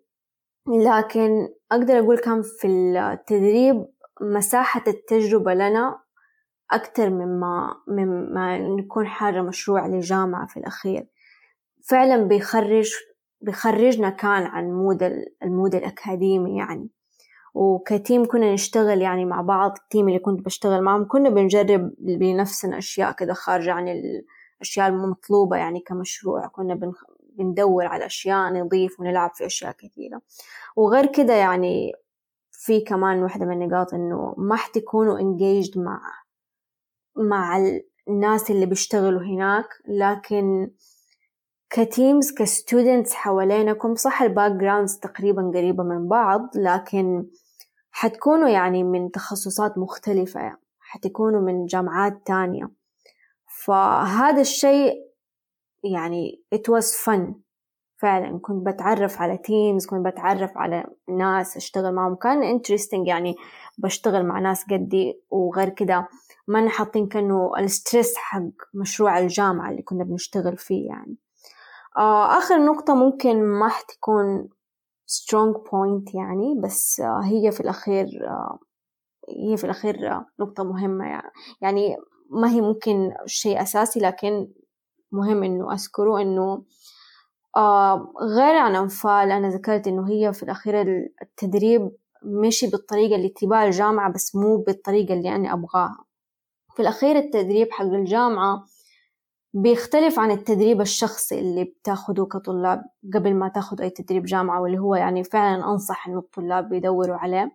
[0.68, 3.86] لكن أقدر أقول كان في التدريب
[4.20, 6.00] مساحة التجربة لنا
[6.70, 11.06] أكتر مما مما نكون حاجة مشروع لجامعة في الأخير.
[11.88, 12.90] فعلا بيخرج
[13.40, 15.02] بيخرجنا كان عن mood
[15.42, 16.90] ال mood الأكاديمي يعني.
[17.54, 21.94] وك team كنا نشتغل يعني مع بعض ال team اللي كنت بشتغل معهم كنا بنجرب
[21.98, 23.88] بنفسنا أشياء كده خارجة عن
[24.64, 26.92] الأشياء المطلوبة يعني كمشروع كنا
[27.38, 30.20] بندور على أشياء نضيف ونلعب في أشياء كثيرة.
[30.76, 31.92] وغير كده يعني
[32.52, 36.00] في كمان واحدة من النقاط إنه ما حتكونوا engaged مع
[37.16, 37.64] مع
[38.08, 40.70] الناس اللي بيشتغلوا هناك لكن
[41.70, 47.26] ك teams ك students حوالينكم صح ال backgrounds تقريبا قريبة من بعض لكن
[47.90, 52.70] حتكونوا يعني من تخصصات مختلفة حتكونوا من جامعات تانية.
[53.66, 54.94] فهذا الشيء
[55.84, 57.34] يعني it was fun.
[57.96, 62.14] فعلا كنت بتعرف على teams كنت بتعرف على ناس أشتغل معهم.
[62.14, 63.34] كان interesting يعني
[63.78, 65.20] بشتغل مع ناس قدي.
[65.30, 66.08] وغير كده
[66.48, 68.42] ما حاطين كأنه ال stress حق
[68.74, 71.16] مشروع الجامعة اللي كنا بنشتغل فيه يعني.
[71.96, 74.48] آه آخر نقطة ممكن ما حتكون
[75.10, 78.58] strong point يعني بس آه هي في الأخير آه
[79.28, 81.96] هي في الأخير آه نقطة مهمة يعني, يعني
[82.34, 84.48] ما هي ممكن شيء أساسي لكن
[85.12, 86.64] مهم إنه أذكره إنه
[87.56, 90.80] آه غير عن أنفال أنا ذكرت إنه هي في الأخير
[91.22, 91.90] التدريب
[92.22, 96.04] مشي بالطريقة اللي تباها الجامعة بس مو بالطريقة اللي أنا أبغاها.
[96.76, 98.64] في الأخير التدريب حق الجامعة
[99.54, 102.82] بيختلف عن التدريب الشخصي اللي بتاخده كطلاب
[103.14, 107.52] قبل ما تاخد أي تدريب جامعة واللي هو يعني فعلا أنصح إنه الطلاب بيدوروا عليه.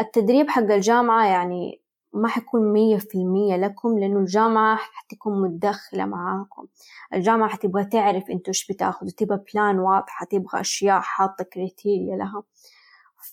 [0.00, 1.82] التدريب حق الجامعة يعني
[2.12, 6.66] ما حيكون مية في المية لكم لأنه الجامعة حتكون متدخلة معاكم.
[7.14, 12.42] الجامعة حتبغى تعرف أنتوا إيش بتاخدوا تبغى plan واضحة تبغى أشياء حاطة criteria لها.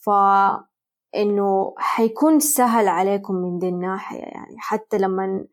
[0.02, 0.10] ف
[1.16, 4.56] إنه حيكون سهل عليكم من دي الناحية يعني.
[4.60, 5.46] حتى لما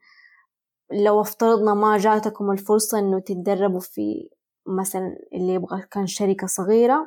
[0.93, 4.31] لو افترضنا ما جاتكم الفرصة إنه تتدربوا في
[4.67, 7.07] مثلا اللي يبغى كان شركة صغيرة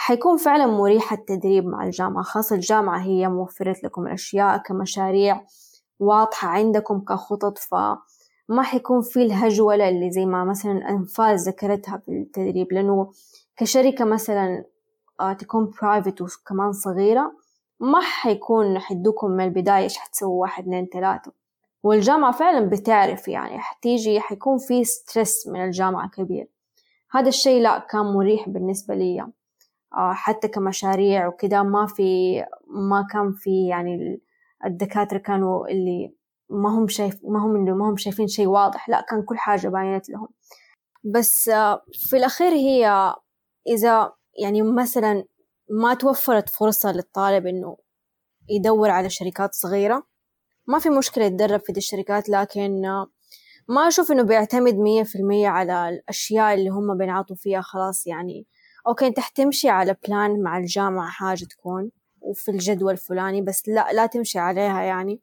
[0.00, 5.44] حيكون فعلا مريح التدريب مع الجامعة خاصة الجامعة هي موفرت لكم الأشياء كمشاريع
[6.00, 12.72] واضحة عندكم كخطط فما حيكون في الهجولة اللي زي ما مثلا أنفاس ذكرتها في التدريب
[12.72, 13.10] لأنه
[13.56, 14.64] كشركة مثلا
[15.20, 17.32] آه، تكون private وكمان صغيرة
[17.80, 21.32] ما حيكون حيدوكم من البداية إيش حتسووا واحد اثنين ثلاثة.
[21.82, 26.48] والجامعة فعلا بتعرف يعني حتيجي حيكون في stress من الجامعة كبير.
[27.10, 29.26] هذا الشيء لا كان مريح بالنسبة لي.
[29.92, 34.20] حتى كمشاريع وكذا ما في ما كان في يعني
[34.66, 36.14] الدكاترة كانوا اللي
[36.50, 39.68] ما هم شايف ما هم إنه ما هم شايفين شيء واضح لا كان كل حاجة
[39.68, 40.28] باينت لهم.
[41.04, 43.14] بس آه، في الأخير هي
[43.68, 44.12] إذا
[44.42, 45.24] يعني مثلا
[45.70, 47.76] ما توفرت فرصة للطالب إنه
[48.50, 50.06] يدور على شركات صغيرة
[50.66, 52.82] ما في مشكلة يتدرب في دي الشركات لكن
[53.68, 58.46] ما أشوف إنه بيعتمد مية في المية على الأشياء اللي هم بينعطوا فيها خلاص يعني
[58.88, 64.06] okay أنت حتمشي على plan مع الجامعة حاجة تكون وفي الجدول الفلاني بس لا لا
[64.06, 65.20] تمشي عليها يعني.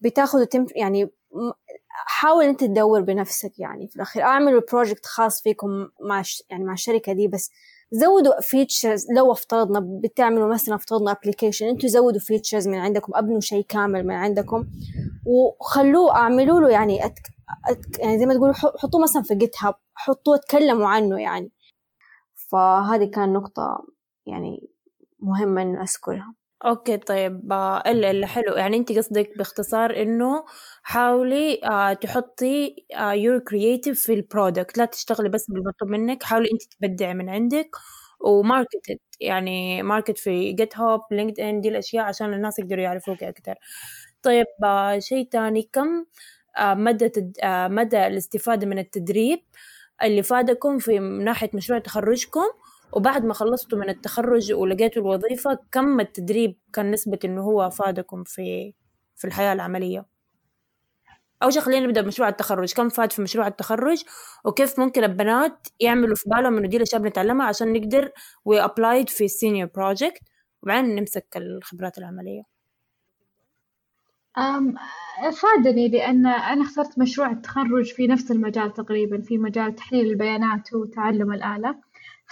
[0.00, 1.10] بتاخذ وتم يعني
[1.88, 4.22] حاول أنت تدور بنفسك يعني في الأخير.
[4.22, 7.50] أعملوا project خاص فيكم مع يعني مع الشركة دي بس
[7.90, 13.64] زودوا features لو افترضنا بتعملوا مثلا افترضنا application أنتوا زودوا features من عندكم أبنوا شيء
[13.68, 14.66] كامل من عندكم
[15.26, 17.22] وخلوه اعملوا له يعني أتك...
[17.68, 17.98] أتك...
[17.98, 21.50] يعني زي ما تقولوا حطوه مثلا في GitHub حطوه تكلموا عنه يعني.
[22.48, 23.86] فهذه كان نقطة
[24.26, 24.68] يعني
[25.20, 26.34] مهمة إنه أذكرها.
[26.64, 28.52] okay طيب آه، إلا إلا حلو.
[28.54, 30.44] يعني انت قصدك باختصار إنه
[30.82, 36.48] حاولي آه تحطي آه your creative في ال product لا تشتغلي بس بالمطلوب منك حاولي
[36.52, 37.70] انت تبدعي من عندك
[38.20, 43.54] و market يعني market في GitHub LinkedIn دي الأشياء عشان الناس يقدروا يعرفوك أكثر
[44.22, 46.04] طيب آه شيء تاني كم
[46.58, 47.10] آه مدى.
[47.44, 49.40] آه مدى الاستفادة من التدريب؟
[50.02, 52.44] اللي فادكم في ناحية مشروع تخرجكم
[52.92, 58.72] وبعد ما خلصتوا من التخرج ولقيتوا الوظيفة كم التدريب كان نسبة إنه هو فادكم في
[59.16, 60.06] في الحياة العملية؟
[61.42, 62.74] أول شيء خلينا نبدأ بمشروع التخرج.
[62.74, 64.04] كم فاد في مشروع التخرج؟
[64.44, 68.12] وكيف ممكن البنات يعملوا في بالهم إنه دي الأشياء بنتعلمها عشان نقدر
[68.44, 70.20] و apply في ال senior project
[70.62, 72.55] وبعدين نمسك الخبرات العملية.
[75.42, 81.32] فادني لأن أنا اخترت مشروع التخرج في نفس المجال تقريبا في مجال تحليل البيانات وتعلم
[81.32, 81.78] الآلة.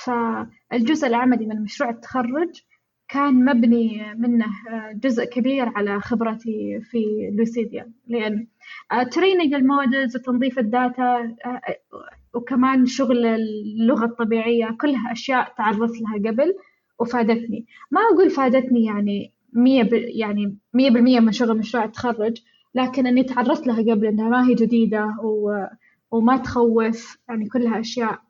[0.05, 2.61] فالجزء العملي من مشروع التخرج
[3.09, 4.47] كان مبني منه
[4.95, 7.93] جزء كبير على خبرتي في لوسيديا.
[8.07, 8.47] لأن
[9.11, 11.37] training ال models وتنظيف ال data
[12.35, 16.55] وكمان شغل اللغة الطبيعية كلها أشياء تعرضت لها قبل
[16.99, 17.67] وفادتني.
[17.91, 22.43] ما أقول فادتني يعني مية يعني مية بالمية من شغل مشروع التخرج
[22.75, 25.67] لكن إني تعرضت لها قبل إنها ما هي جديدة و...
[26.11, 28.23] وما تخوف يعني كلها أشياء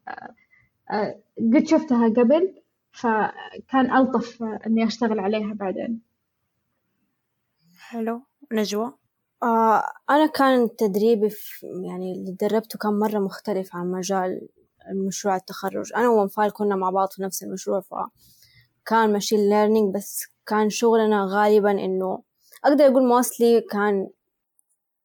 [0.90, 2.54] آه، قد شفتها قبل
[2.92, 6.00] فكان ألطف إني أشتغل عليها بعدين.
[7.78, 8.22] حلو.
[8.52, 8.92] نجوى؟
[9.42, 14.48] آه أنا كان تدريبي في يعني اللي دربته كان مرة مختلف عن مجال
[14.90, 15.92] المشروع التخرج.
[15.96, 17.80] أنا وأنفال كنا مع بعض في نفس المشروع
[18.84, 22.22] فكان ماشين ليرنينج بس كان شغلنا غالبا إنه
[22.64, 24.08] أقدر أقول mostly كان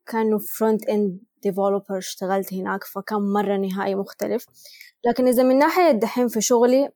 [0.05, 4.45] كانوا front end developer اشتغلت هناك فكان مرة نهائي مختلف.
[5.05, 6.89] لكن إذا من ناحية دحين في شغلي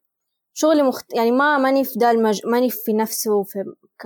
[0.54, 1.14] شغلي مخت...
[1.14, 2.42] يعني ما ماني في دا المج...
[2.46, 3.64] ماني في نفسه في
[4.00, 4.06] ك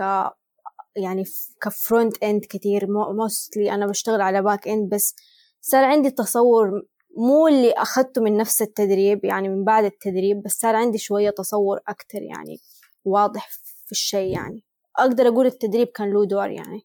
[0.95, 1.23] يعني
[1.61, 5.15] ك front end كتير mostly أنا بشتغل على back end بس
[5.61, 6.83] صار عندي تصور
[7.17, 11.79] مو اللي أخذته من نفس التدريب يعني من بعد التدريب بس صار عندي شوية تصور
[11.87, 12.59] أكتر يعني
[13.05, 13.49] واضح
[13.85, 14.63] في الشيء يعني
[14.99, 16.81] أقدر أقول التدريب كان له دور يعني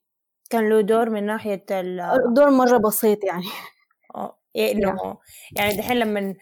[0.51, 3.45] كان له دور من ناحية ال دور مرة بسيط يعني
[4.57, 5.17] إيه إنه
[5.57, 6.35] يعني دحين لما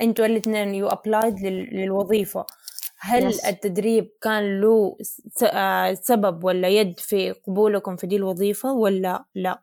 [0.00, 1.40] أنتوا الاثنين you applied
[1.72, 2.46] للوظيفة
[2.98, 3.46] هل yes.
[3.46, 4.96] التدريب كان له
[5.42, 9.62] آه، سبب ولا يد في قبولكم في دي الوظيفة ولا لا؟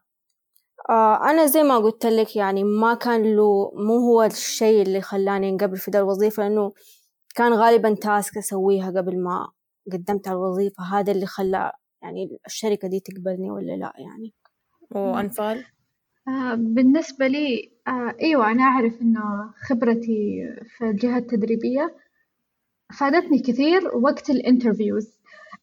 [0.90, 5.50] آه أنا زي ما قلت لك يعني ما كان له مو هو الشيء اللي خلاني
[5.50, 6.74] أنقبل في دي الوظيفة لأنه
[7.36, 9.48] كان غالبا task أسويها قبل ما
[9.94, 10.84] قدمت على الوظيفة.
[10.84, 11.72] هذا اللي خلى
[12.02, 14.34] يعني الشركة دي تقبلني ولا لا يعني.
[14.92, 15.66] وأنفال؟
[16.28, 20.44] آه بالنسبة لي آه أيوة أنا أعرف إنه خبرتي
[20.78, 21.96] في الجهة التدريبية
[23.00, 25.17] فادتني كثير وقت ال interviews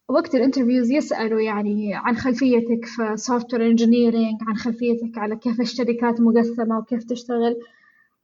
[0.09, 6.21] وقت ال interviews يسألوا يعني عن خلفيتك في software engineering عن خلفيتك على كيف الشركات
[6.21, 7.55] مقسمة وكيف تشتغل.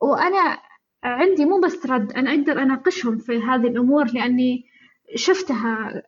[0.01, 0.57] وأنا
[1.03, 4.65] عندي مو بس رد أنا أقدر أناقشهم في هذه الأمور لأني
[5.15, 6.03] شفتها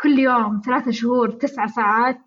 [0.00, 2.18] كل يوم ثلاثة شهور تسعة ساعات.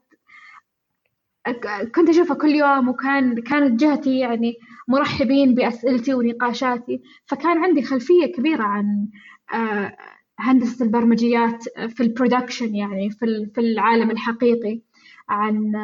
[1.95, 4.53] كنت أشوفها كل يوم وكان كانت جهتي يعني
[4.87, 7.01] مرحبين بأسئلتي ونقاشاتي.
[7.25, 9.07] فكان عندي خلفية كبيرة عن
[10.39, 14.79] هندسة البرمجيات في البرودكشن يعني في في العالم الحقيقي
[15.29, 15.75] عن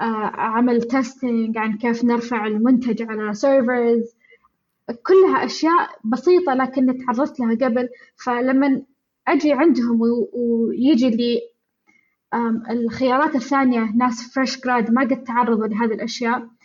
[0.00, 0.04] آه،
[0.34, 4.16] عمل testing عن كيف نرفع المنتج على servers
[5.02, 7.88] كلها أشياء بسيطة لكن تعرضت لها قبل.
[8.24, 8.82] فلما
[9.28, 10.00] أجي عندهم
[10.32, 11.40] ويجي لي
[12.70, 16.55] الخيارات الثانية ناس fresh grad ما قد تعرضوا لهذه الأشياء آه،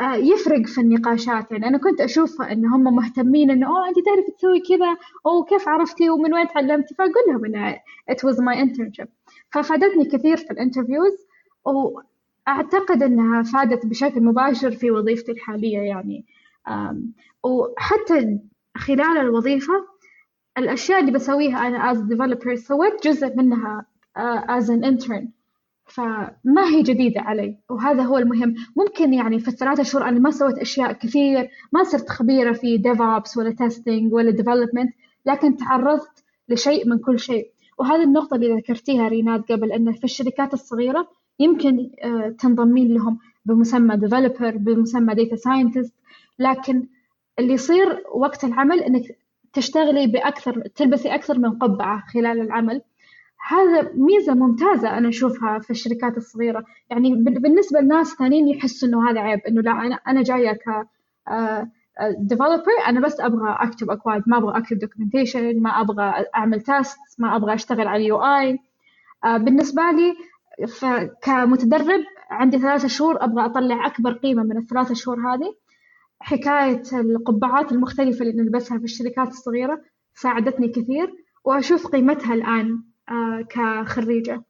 [0.00, 1.52] يفرق في النقاشات.
[1.52, 4.96] يعني أنا كنت أشوف إن هم مهتمين إنه أوه أنت تعرف تسوي كذا؟
[5.26, 7.74] أو كيف عرفتي؟ ومن وين تعلمتي؟ فأقول لهم إنه
[8.10, 9.08] it was my internship.
[9.52, 11.26] ففادتني كثير في ال interviews
[11.64, 16.24] وأعتقد إنها فادت بشكل مباشر في وظيفتي الحالية يعني.
[17.44, 18.38] وحتى
[18.76, 19.74] خلال الوظيفة
[20.58, 23.86] الأشياء اللي بسويها أنا as developer سويت جزء منها
[24.18, 25.39] uh, as an intern.
[25.90, 28.54] فما هي جديدة علي؟ وهذا هو المهم.
[28.76, 33.36] ممكن يعني في الثلاثة شهور أنا ما سويت أشياء كثير ما صرت خبيرة في DevOps
[33.36, 34.90] ولا testing ولا development
[35.26, 37.50] لكن تعرضت لشيء من كل شيء.
[37.78, 41.90] وهذه النقطة اللي ذكرتيها ريناد قبل أن في الشركات الصغيرة يمكن
[42.38, 45.90] تنضمين لهم بمسمى developer بمسمى data scientist.
[46.38, 46.86] لكن
[47.38, 49.02] اللي يصير وقت العمل إنك
[49.52, 52.82] تشتغلي بأكثر تلبسي أكثر من قبعة خلال العمل.
[53.48, 56.64] هذا ميزة ممتازة أنا أشوفها في الشركات الصغيرة.
[56.90, 60.86] يعني بالنسبة لناس ثانيين يحسوا إنه هذا عيب إنه لا أنا أنا جاية ك
[62.18, 66.98] developer آه، أنا بس أبغى أكتب أكواد ما أبغى أكتب documentation ما أبغى أعمل test
[67.18, 68.58] ما أبغى أشتغل على ال UI
[69.24, 70.14] آه، بالنسبة لي
[71.22, 75.54] كمتدرب عندي ثلاثة شهور أبغى أطلع أكبر قيمة من الثلاثة شهور هذه.
[76.20, 79.80] حكاية القبعات المختلفة اللي نلبسها في الشركات الصغيرة
[80.14, 81.14] ساعدتني كثير
[81.44, 82.72] وأشوف قيمتها الآن.
[82.72, 82.89] آه،
[83.48, 84.42] كخريجة.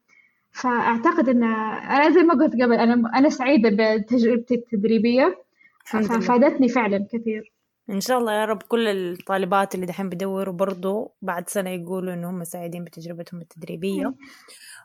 [0.53, 5.45] فأعتقد أن أنا زي ما قلت قبل أنا أنا سعيدة بتجربتي التدريبية.
[5.85, 7.53] ففادتني فعلا كثير.
[7.91, 12.25] إن شاء الله يا رب كل الطالبات اللي دحين بدوروا برضو بعد سنة يقولوا إن
[12.25, 14.15] هم سعيدين بتجربتهم التدريبية.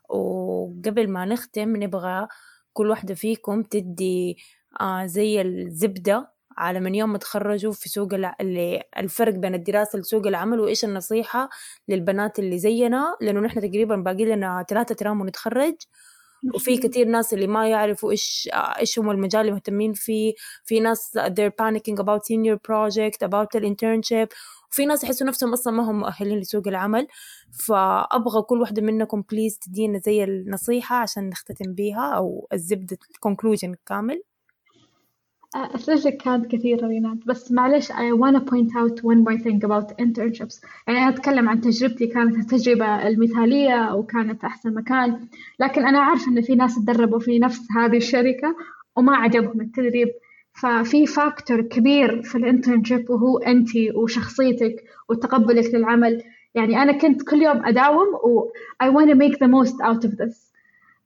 [0.09, 2.27] وقبل ما نختم نبغى
[2.73, 4.37] كل واحدة فيكم تدي
[4.81, 10.27] آه زي الزبدة على من يوم ما تخرجوا في سوق اللي الفرق بين الدراسة لسوق
[10.27, 11.49] العمل وإيش النصيحة
[11.89, 15.75] للبنات اللي زينا؟ لأنه نحن تقريبا باقي لنا ثلاثة ترام ونتخرج.
[16.55, 20.33] وفي كثير ناس اللي ما يعرفوا إيش إيش هم المجال اللي مهتمين فيه.
[20.65, 24.27] في ناس they're panicking about senior project about the internship.
[24.71, 27.07] وفي ناس يحسوا نفسهم أصلا ما هم مؤهلين لسوق العمل.
[27.67, 33.75] فأبغى كل واحدة منكم please تدينا زي النصيحة عشان نختتم بيها أو الزبدة ال conclusion
[33.85, 34.23] كامل.
[35.55, 40.61] أسئلتك كانت كثيرة رينات بس معلش I wanna point out one more thing about internships.
[40.87, 45.27] يعني أنا أتكلم عن تجربتي كانت التجربة المثالية وكانت أحسن مكان.
[45.59, 48.55] لكن أنا عارفة إن في ناس تدربوا في نفس هذه الشركة
[48.95, 50.07] وما عجبهم التدريب.
[50.53, 56.23] ففي factor كبير في ال internship وهو أنت وشخصيتك وتقبلك للعمل.
[56.55, 58.49] يعني أنا كنت كل يوم أداوم و
[58.83, 60.54] I wanna make the most out of this.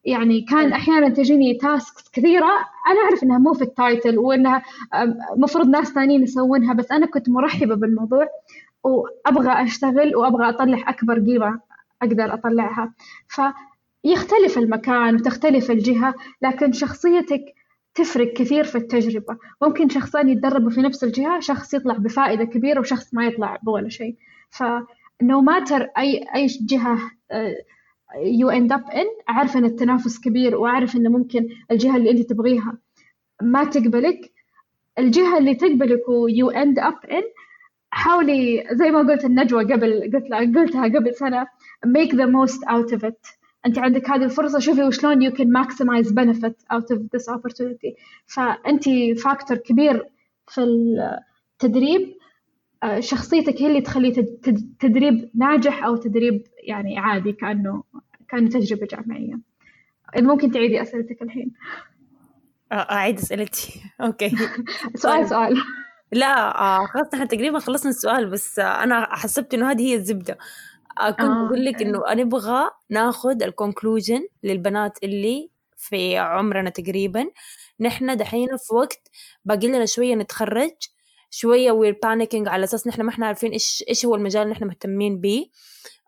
[0.06, 2.46] يعني كان أحيانا تجيني tasks كثيرة
[2.88, 4.64] أنا أعرف إنها مو في ال title وإنها
[5.38, 8.28] مفروض ناس ثانيين يسوونها بس أنا كنت مرحبة بالموضوع
[8.84, 11.60] وأبغى أشتغل وأبغى أطلع أكبر قيمه
[12.02, 12.94] أقدر أطلعها.
[13.28, 17.42] فيختلف المكان وتختلف الجهة لكن شخصيتك
[17.96, 19.38] تفرق كثير في التجربة.
[19.62, 24.16] ممكن شخصين يتدربوا في نفس الجهة شخص يطلع بفائدة كبيرة وشخص ما يطلع بولا شيء.
[24.50, 24.64] ف
[25.24, 26.98] no matter أي أي جهة
[27.32, 27.56] آه،
[28.16, 32.78] you end up in أعرف إن التنافس كبير وأعرف انه ممكن الجهة اللي أنت تبغيها
[33.42, 34.32] ما تقبلك.
[35.00, 37.24] الجهة اللي تقبلك و you end up in
[37.92, 41.48] حاولي زي ما قالت نجوى قبل قلت قلتها قبل سنه
[41.88, 43.40] make the most out of it.
[43.66, 47.96] أنت عندك هذه الفرصة شوفي وشلون you can maximize benefit out of this opportunity.
[48.26, 48.84] فأنت
[49.24, 50.06] factor كبير
[50.48, 52.14] في التدريب.
[52.84, 54.12] آه، شخصيتك هي اللي تخلي
[54.80, 57.84] تدريب ناجح أو تدريب يعني عادي كأنه
[58.30, 59.40] كأنه تجربة جامعية.
[60.18, 61.52] ممكن تعيدي أسئلتك الحين.
[62.72, 63.82] أعيد أسئلتي.
[64.02, 64.30] okay.
[64.96, 65.28] سؤال طيب.
[65.28, 65.64] سؤال.
[66.12, 70.38] لا آه خلاص إحنا تقريبا خلصنا السؤال بس أنا حسبت إنه هذه هي الزبدة.
[71.00, 71.48] آه كنت آه.
[71.48, 77.26] بقول لك إنه نبغى ناخذ ال conclusion للبنات اللي في عمرنا تقريبا.
[77.80, 79.12] نحن دحين في وقت
[79.46, 80.72] باقي لنا شوية نتخرج
[81.32, 84.66] شوية we're panicking على أساس نحن ما إحنا عارفين إيش إيش هو المجال اللي نحن
[84.66, 85.46] مهتمين بيه.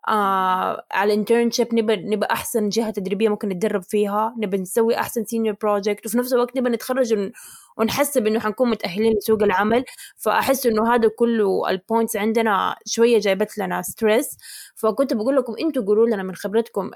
[0.08, 5.24] آه على ال internship نبى نبى أحسن جهة تدريبية ممكن نتدرب فيها نبى نسوي أحسن
[5.24, 7.32] senior project وفي نفس الوقت نبى نتخرج ون...
[7.76, 9.84] ونحسب انه حنكون متأهلين لسوق العمل.
[10.16, 14.36] فأحس إنه هذا كله ال points عندنا شوية جايبت لنا stress
[14.74, 16.90] فكنت بقول لكم أنتوا قولوا لنا من خبرتكم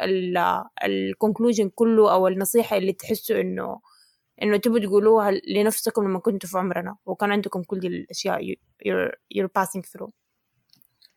[0.85, 3.81] ال conclusion كله أو النصيحة اللي تحسوا انه
[4.43, 8.55] إنه تبوا تقولوها لنفسكم لما كنتوا في عمرنا وكان عندكم كل الأشياء
[9.35, 10.11] you're passing through.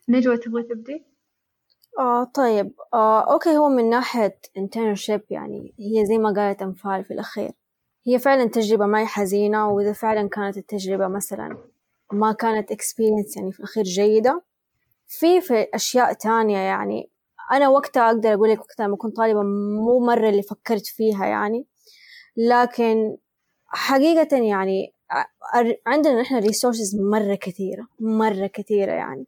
[0.10, 1.09] نجوى تبغى تبدي؟
[2.00, 2.72] آه طيب.
[2.94, 7.52] آه okay هو من ناحية internship يعني هي زي ما قالت أنفال في الأخير.
[8.08, 11.58] هي فعلا تجربة ما هي حزينة وإذا فعلا كانت التجربة مثلا
[12.14, 14.42] ما كانت experience يعني في الأخير جيدة.
[15.08, 17.10] في في أشياء تانية يعني
[17.52, 21.66] أنا وقتها أقدر أقول لك وقتها لما كنت طالبة مو مرة اللي فكرت فيها يعني.
[22.38, 23.18] لكن
[23.68, 24.94] حقيقة يعني
[25.88, 29.26] عندنا نحن ريسورسز مرة كثيرة مرة كثيرة يعني.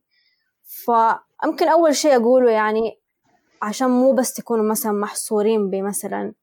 [1.42, 3.00] فأمكن أول شيء أقوله يعني
[3.62, 6.34] عشان مو بس تكونوا مثلا محصورين بمثلا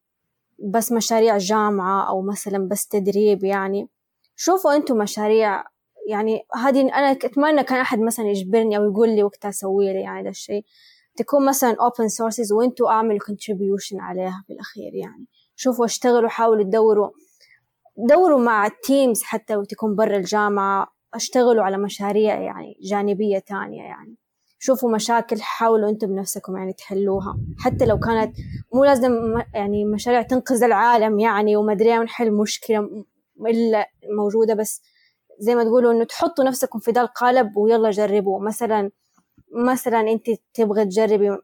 [0.59, 3.89] بس مشاريع جامعة أو مثلا بس تدريب يعني.
[4.37, 5.65] شوفوا أنتم مشاريع
[6.09, 10.23] يعني هذه أنا أتمنى كان أحد مثلا يجبرني أو يقول لي وقتها أسوي لي يعني
[10.23, 10.65] ده الشيء.
[11.17, 15.27] تكون مثلا open sources وأنتوا أعملوا contribution عليها في الأخير يعني.
[15.57, 17.11] شوفوا اشتغلوا حاولوا تدوروا.
[17.97, 20.87] دوروا مع التيمز حتى وتكون برا الجامعة.
[21.15, 24.17] اشتغلوا على مشاريع يعني جانبية تانية يعني.
[24.59, 27.39] شوفوا مشاكل حاولوا أنتم بنفسكم يعني تحلوها.
[27.59, 28.37] حتى لو كانت
[28.75, 29.13] مو لازم
[29.55, 33.05] يعني مشاريع تنقذ العالم يعني وما أدري نحل مشكلة
[33.47, 34.55] إلا موجودة.
[34.55, 34.83] بس
[35.39, 38.91] زي ما تقولوا إنه تحطوا نفسكم في ذا القالب ويلا جربوا مثلا
[39.53, 41.39] مثلا أنت تبغى تجربي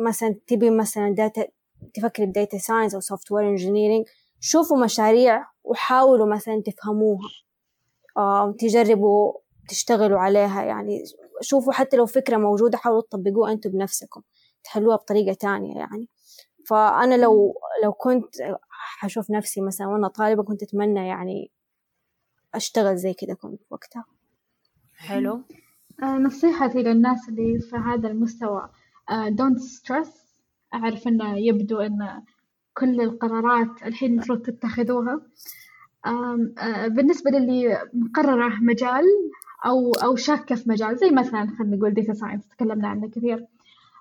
[0.00, 1.46] مثلا تبي مثلا data
[1.94, 4.06] تفكري ب data science أو software engineering
[4.40, 7.28] شوفوا مشاريع وحاولوا مثلا تفهموها.
[8.16, 9.32] آه، تجربوا
[9.68, 11.04] تشتغلوا عليها يعني.
[11.44, 14.22] شوفوا حتى لو فكرة موجودة حاولوا تطبقوها أنتم بنفسكم
[14.64, 16.08] تحلوها بطريقة تانية يعني.
[16.66, 18.34] فأنا لو لو كنت
[18.70, 21.50] حشوف نفسي مثلا وأنا طالبة كنت أتمنى يعني
[22.54, 24.04] أشتغل زي كده كنت وقتها.
[24.96, 25.42] حلو.
[26.02, 28.70] آه، نصيحتي للناس اللي في هذا المستوى
[29.28, 30.12] don't uh, stress
[30.74, 32.22] أعرف إنه يبدو إن
[32.74, 35.20] كل القرارات الحين المفروض تتخذوها.
[36.06, 39.04] آه، بالنسبة للي مقررة مجال
[39.66, 43.46] أو أو شاكة في مجال زي مثلا خلينا نقول data science تكلمنا عنه كثير.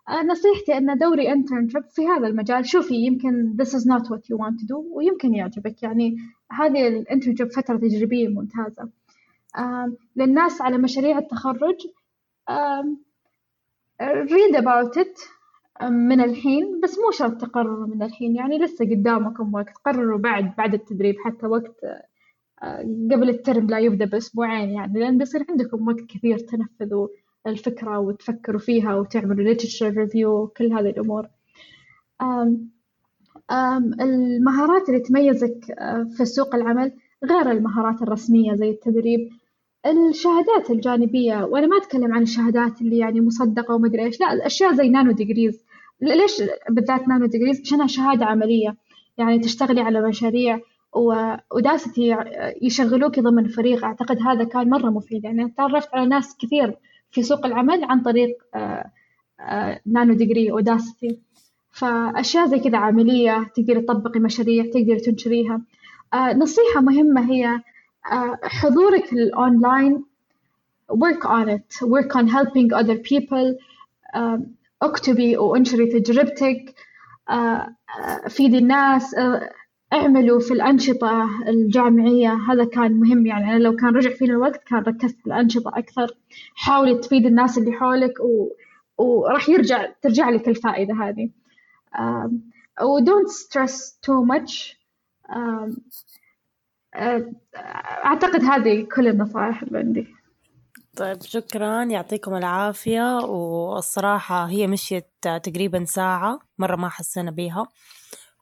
[0.09, 4.37] آه، نصيحتي أن دوري internship في هذا المجال شوفي يمكن this is not what you
[4.37, 5.83] want to do ويمكن يعجبك.
[5.83, 6.17] يعني
[6.51, 8.89] هذه ال internship فترة تجريبية ممتازة.
[10.15, 11.75] للناس على مشاريع التخرج
[14.01, 15.29] read about it
[15.89, 18.35] من الحين بس مو شرط تقرروا من الحين.
[18.35, 21.75] يعني لسه قدامكم وقت قرروا بعد بعد التدريب حتى وقت
[23.11, 27.07] قبل الترم لا يبدأ بأسبوعين يعني لأن بيصير عندكم وقت كثير تنفذوا
[27.47, 31.27] الفكرة وتفكروا فيها وتعملوا literature review وكل هذه الأمور.
[32.21, 32.69] أم
[33.51, 36.91] أم المهارات اللي تميزك آه، في سوق العمل
[37.25, 39.29] غير المهارات الرسمية زي التدريب
[39.85, 44.73] الشهادات الجانبية وأنا ما أتكلم عن الشهادات اللي يعني مصدقة وما أدري إيش لا الأشياء
[44.73, 45.65] زي nanodegrees
[46.01, 48.75] ليش بالذات nanodegrees عشانها شهادة عملية.
[49.17, 50.59] يعني تشتغلي على مشاريع
[50.95, 52.17] Udacity
[52.61, 53.85] يشغلوك ضمن فريق.
[53.85, 55.23] أعتقد هذا كان مرة مفيد.
[55.23, 56.77] يعني تعرفت على ناس كثير
[57.11, 58.91] في سوق العمل عن طريق آه،
[59.39, 61.19] آه، nanodegree Udacity
[61.71, 65.61] فأشياء زي كذا عملية تقدري تطبقي مشاريع تقدري تنشريها.
[66.13, 67.59] آه، نصيحة مهمة هي
[68.43, 70.03] حضورك ال online
[70.91, 71.81] work on it.
[71.81, 73.57] Work on helping other people.
[74.81, 76.75] اكتبي وانشري تجربتك.
[78.27, 79.15] فيدي الناس.
[79.93, 83.51] اعملوا في الأنشطة الجامعية هذا كان مهم يعني.
[83.51, 86.17] أنا لو كان رجع فينا الوقت كان ركزت في الأنشطة أكثر.
[86.55, 88.49] حاولي تفيد الناس اللي حولك و...
[88.97, 91.29] وراح يرجع ترجع لك الفائدة هذه.
[92.81, 94.75] و don't stress too much.
[98.05, 100.07] أعتقد هذه كل النصائح اللي عندي.
[100.97, 101.83] طيب شكرا.
[101.83, 103.17] يعطيكم العافية.
[103.17, 107.67] والصراحة هي مشيت تقريبا ساعة مرة ما حسينا بيها.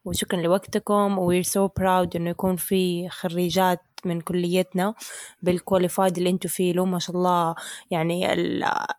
[0.06, 1.20] وشكرا لوقتكم.
[1.20, 4.94] we're so proud إنه يكون في خريجات من كليتنا
[5.42, 6.74] بال qualified اللي أنتم فيه.
[6.74, 7.56] له ما شاء الله
[7.92, 8.34] يعني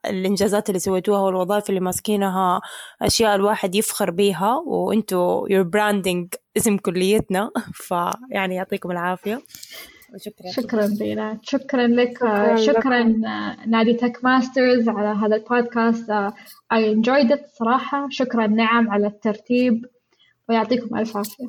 [0.06, 2.60] الإنجازات اللي سويتوها والوظائف اللي ماسكينها
[3.02, 4.62] أشياء الواحد يفخر بيها.
[4.66, 5.16] وأنتم
[5.50, 7.50] you're branding إسم كليتنا.
[7.86, 9.42] فيعني يعطيكم العافية.
[10.16, 12.18] شكرا شكرا بينا شكرا لك.
[12.18, 13.02] شكرا, شكرا
[13.66, 16.10] نادي تك ماسترز على هذا البودكاست.
[16.74, 18.06] I enjoyed it صراحة.
[18.10, 19.86] شكرا نعم على الترتيب.
[20.48, 21.48] ويعطيكم ألف عافية.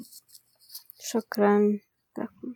[1.00, 1.80] شكرا.
[2.18, 2.54] لكم